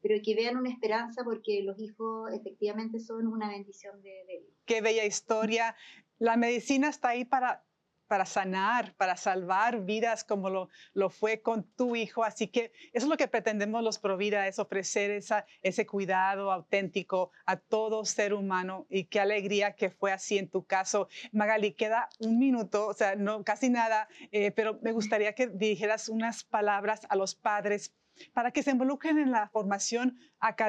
pero 0.00 0.20
que 0.24 0.34
vean 0.34 0.56
una 0.56 0.70
esperanza 0.70 1.22
porque 1.22 1.62
los 1.62 1.78
hijos 1.78 2.32
efectivamente 2.32 2.98
son 2.98 3.28
una 3.28 3.48
bendición 3.48 4.02
de, 4.02 4.10
de. 4.26 4.46
Qué 4.64 4.80
bella 4.80 5.04
historia. 5.04 5.76
La 6.18 6.36
medicina 6.36 6.88
está 6.88 7.10
ahí 7.10 7.24
para 7.24 7.64
para 8.12 8.26
sanar, 8.26 8.92
para 8.98 9.16
salvar 9.16 9.86
vidas 9.86 10.22
como 10.22 10.50
lo, 10.50 10.68
lo, 10.92 11.08
fue 11.08 11.40
con 11.40 11.64
tu 11.64 11.96
hijo. 11.96 12.24
Así 12.24 12.46
que 12.46 12.70
eso 12.92 13.06
es 13.06 13.08
lo 13.08 13.16
que 13.16 13.26
pretendemos 13.26 13.82
los 13.82 13.98
Provida, 13.98 14.46
es 14.48 14.58
ofrecer 14.58 15.10
esa, 15.10 15.46
ese 15.62 15.86
cuidado 15.86 16.52
auténtico 16.52 17.30
a 17.46 17.56
todo 17.56 18.04
ser 18.04 18.34
humano. 18.34 18.86
Y 18.90 19.04
qué 19.04 19.18
alegría 19.18 19.76
que 19.76 19.88
fue 19.88 20.12
así 20.12 20.36
en 20.36 20.50
tu 20.50 20.66
caso. 20.66 21.08
Magali, 21.32 21.72
queda 21.72 22.10
un 22.18 22.38
minuto, 22.38 22.86
o 22.86 22.92
sea, 22.92 23.16
no 23.16 23.44
casi 23.44 23.70
nada, 23.70 24.08
eh, 24.30 24.50
pero 24.50 24.78
me 24.82 24.92
gustaría 24.92 25.34
que 25.34 25.46
dijeras 25.46 26.10
unas 26.10 26.44
palabras 26.44 27.06
a 27.08 27.16
los 27.16 27.34
padres 27.34 27.94
para 28.34 28.50
que 28.50 28.62
se 28.62 28.72
involucren 28.72 29.16
en 29.16 29.30
la 29.30 29.48
formación 29.48 30.18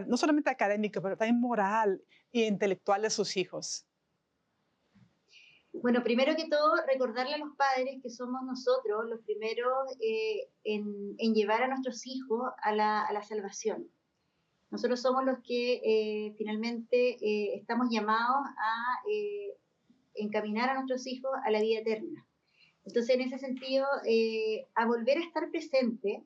no 0.07 0.15
solamente 0.15 0.49
académica, 0.49 1.01
pero 1.01 1.17
también 1.17 1.41
moral 1.41 2.01
e 2.31 2.47
intelectual 2.47 3.01
de 3.01 3.09
sus 3.09 3.35
hijos. 3.35 3.85
Bueno, 5.73 6.03
primero 6.03 6.35
que 6.35 6.47
todo, 6.47 6.75
recordarle 6.85 7.33
a 7.33 7.39
los 7.39 7.55
padres 7.57 7.99
que 8.01 8.09
somos 8.11 8.43
nosotros 8.43 9.09
los 9.09 9.21
primeros 9.21 9.73
eh, 9.99 10.47
en, 10.63 11.17
llevar 11.33 11.63
a 11.63 11.67
nuestros 11.67 12.05
hijos 12.05 12.53
a 12.61 12.75
la, 12.75 13.23
salvación. 13.23 13.89
Nosotros 14.69 15.01
somos 15.01 15.25
los 15.25 15.39
que 15.39 15.81
eh, 15.83 16.35
finalmente 16.37 17.17
eh, 17.19 17.55
estamos 17.55 17.87
llamados 17.89 18.45
a 18.45 19.01
encaminar 20.13 20.69
a 20.69 20.75
nuestros 20.75 21.07
hijos 21.07 21.31
a 21.43 21.49
la 21.49 21.59
vida 21.59 21.79
eterna. 21.79 22.23
Entonces, 22.85 23.15
en 23.15 23.21
ese 23.21 23.39
sentido, 23.39 23.87
a 24.75 24.85
volver 24.85 25.17
a 25.17 25.25
estar 25.25 25.49
presente 25.49 26.23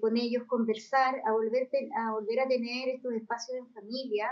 con 0.00 0.16
ellos, 0.16 0.44
conversar, 0.46 1.20
a 1.26 1.32
volver, 1.32 1.68
a 1.96 2.12
volver 2.12 2.40
a 2.40 2.48
tener 2.48 2.88
estos 2.88 3.12
espacios 3.12 3.58
en 3.58 3.68
familia, 3.74 4.30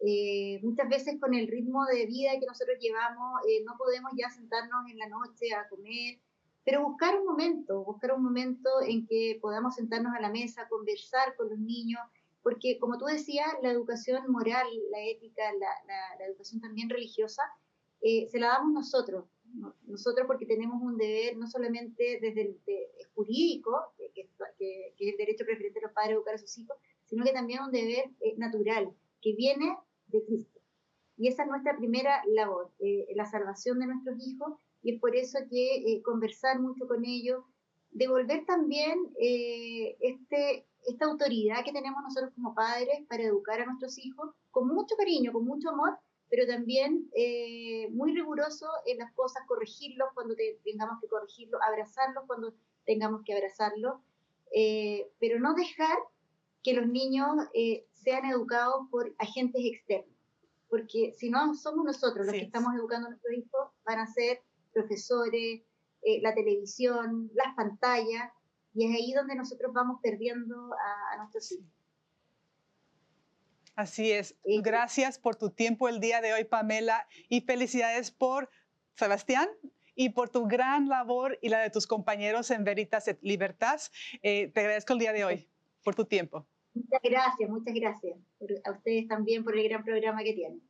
eh, 0.00 0.60
muchas 0.62 0.88
veces 0.88 1.18
con 1.20 1.32
el 1.34 1.48
ritmo 1.48 1.84
de 1.86 2.06
vida 2.06 2.38
que 2.38 2.46
nosotros 2.46 2.76
llevamos, 2.78 3.40
eh, 3.48 3.62
no 3.64 3.76
podemos 3.78 4.12
ya 4.16 4.28
sentarnos 4.30 4.90
en 4.90 4.98
la 4.98 5.08
noche 5.08 5.54
a 5.54 5.68
comer, 5.68 6.18
pero 6.64 6.82
buscar 6.82 7.18
un 7.18 7.26
momento, 7.26 7.84
buscar 7.84 8.12
un 8.12 8.22
momento 8.22 8.68
en 8.86 9.06
que 9.06 9.38
podamos 9.40 9.74
sentarnos 9.74 10.12
a 10.14 10.20
la 10.20 10.30
mesa, 10.30 10.68
conversar 10.68 11.34
con 11.36 11.48
los 11.48 11.58
niños, 11.58 12.00
porque 12.42 12.78
como 12.78 12.98
tú 12.98 13.06
decías, 13.06 13.46
la 13.62 13.70
educación 13.70 14.30
moral, 14.30 14.66
la 14.90 15.02
ética, 15.02 15.42
la, 15.58 15.68
la, 16.18 16.26
educación 16.26 16.60
también 16.60 16.90
religiosa, 16.90 17.42
eh, 18.02 18.28
se 18.30 18.38
la 18.38 18.48
damos 18.48 18.72
nosotros, 18.72 19.24
nosotros 19.86 20.26
porque 20.26 20.44
tenemos 20.44 20.82
un 20.82 20.98
deber 20.98 21.36
no 21.38 21.46
solamente 21.46 22.18
desde 22.20 22.42
el 22.42 22.60
jurídico, 23.14 23.72
que, 23.96 24.10
que, 24.12 24.28
que, 24.58 24.92
es 24.98 25.12
el 25.12 25.16
derecho 25.16 25.44
preferente 25.44 25.80
de 25.80 25.86
los 25.86 25.92
padres 25.92 26.10
a 26.10 26.14
educar 26.16 26.34
a 26.34 26.38
sus 26.38 26.58
hijos, 26.58 26.76
sino 27.06 27.24
que 27.24 27.32
también 27.32 27.62
un 27.62 27.72
deber 27.72 28.10
natural, 28.36 28.92
que 29.22 29.32
viene 29.34 29.76
de 30.08 30.24
Cristo. 30.24 30.60
Y 31.16 31.28
esa 31.28 31.44
es 31.44 31.48
nuestra 31.48 31.76
primera 31.76 32.22
labor, 32.26 32.70
eh, 32.78 33.06
la 33.14 33.24
salvación 33.24 33.78
de 33.78 33.86
nuestros 33.86 34.16
hijos, 34.20 34.54
y 34.82 34.94
es 34.94 35.00
por 35.00 35.16
eso 35.16 35.38
que 35.50 35.76
eh, 35.76 36.02
conversar 36.02 36.60
mucho 36.60 36.86
con 36.86 37.04
ellos, 37.04 37.42
devolver 37.90 38.44
también 38.44 38.98
eh, 39.18 39.96
este, 40.00 40.66
esta 40.86 41.06
autoridad 41.06 41.64
que 41.64 41.72
tenemos 41.72 42.02
nosotros 42.02 42.32
como 42.34 42.54
padres 42.54 43.00
para 43.08 43.22
educar 43.22 43.60
a 43.60 43.66
nuestros 43.66 43.96
hijos 43.98 44.30
con 44.50 44.68
mucho 44.68 44.94
cariño, 44.96 45.32
con 45.32 45.46
mucho 45.46 45.70
amor, 45.70 45.98
pero 46.28 46.46
también 46.46 47.08
muy 47.92 48.12
riguroso 48.12 48.66
en 48.84 48.98
las 48.98 49.12
cosas, 49.12 49.44
corregirlos 49.46 50.08
cuando 50.12 50.34
tengamos 50.64 51.00
que 51.00 51.06
corregirlos, 51.06 51.60
abrazarlos 51.62 52.24
cuando 52.26 52.52
tengamos 52.84 53.22
que 53.24 53.32
abrazarlos, 53.32 54.00
pero 55.20 55.38
no 55.38 55.54
dejar 55.54 55.96
que 56.66 56.74
los 56.74 56.88
niños 56.88 57.28
sean 57.92 58.24
educados 58.24 58.88
por 58.90 59.14
agentes 59.18 59.62
externos. 59.64 60.10
Porque 60.68 61.14
si 61.16 61.30
no 61.30 61.54
somos 61.54 61.84
nosotros 61.84 62.26
los 62.26 62.34
que 62.34 62.42
estamos 62.42 62.74
educando 62.74 63.06
a 63.06 63.10
nuestros 63.10 63.34
hijos, 63.34 63.70
van 63.84 64.00
a 64.00 64.06
ser 64.08 64.42
profesores, 64.72 65.62
eh, 66.02 66.20
la 66.22 66.34
televisión, 66.34 67.30
las 67.34 67.54
pantallas, 67.54 68.32
y 68.74 68.84
es 68.84 68.96
ahí 68.96 69.12
donde 69.12 69.36
nosotros 69.36 69.72
vamos 69.72 70.00
perdiendo 70.02 70.72
a, 71.12 71.16
nuestros 71.18 71.52
hijos. 71.52 71.70
Así 73.76 74.10
es. 74.10 74.34
Gracias 74.44 75.20
por 75.20 75.36
tu 75.36 75.50
tiempo 75.50 75.88
el 75.88 76.00
día 76.00 76.20
de 76.20 76.34
hoy, 76.34 76.42
Pamela, 76.42 77.06
y 77.28 77.42
felicidades 77.42 78.10
por 78.10 78.50
Sebastián 78.96 79.48
y 79.94 80.08
por 80.08 80.30
tu 80.30 80.48
gran 80.48 80.88
labor 80.88 81.38
y 81.42 81.48
la 81.48 81.60
de 81.60 81.70
tus 81.70 81.86
compañeros 81.86 82.50
en 82.50 82.64
Veritas 82.64 83.06
et 83.06 83.22
Libertas. 83.22 83.92
Eh, 84.22 84.50
te 84.52 84.60
agradezco 84.60 84.94
el 84.94 84.98
día 84.98 85.12
de 85.12 85.24
hoy 85.24 85.48
por 85.84 85.94
tu 85.94 86.06
tiempo. 86.06 86.44
Muchas 86.76 87.00
gracias, 87.02 87.48
muchas 87.48 87.74
gracias. 87.74 88.18
A 88.64 88.70
ustedes 88.70 89.08
también 89.08 89.42
por 89.42 89.56
el 89.56 89.66
gran 89.66 89.82
programa 89.82 90.22
que 90.22 90.34
tienen. 90.34 90.60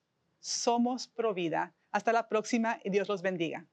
somos 0.40 1.08
Provida. 1.08 1.74
Hasta 1.92 2.12
la 2.12 2.28
próxima 2.28 2.78
y 2.84 2.90
Dios 2.90 3.08
los 3.08 3.22
bendiga. 3.22 3.66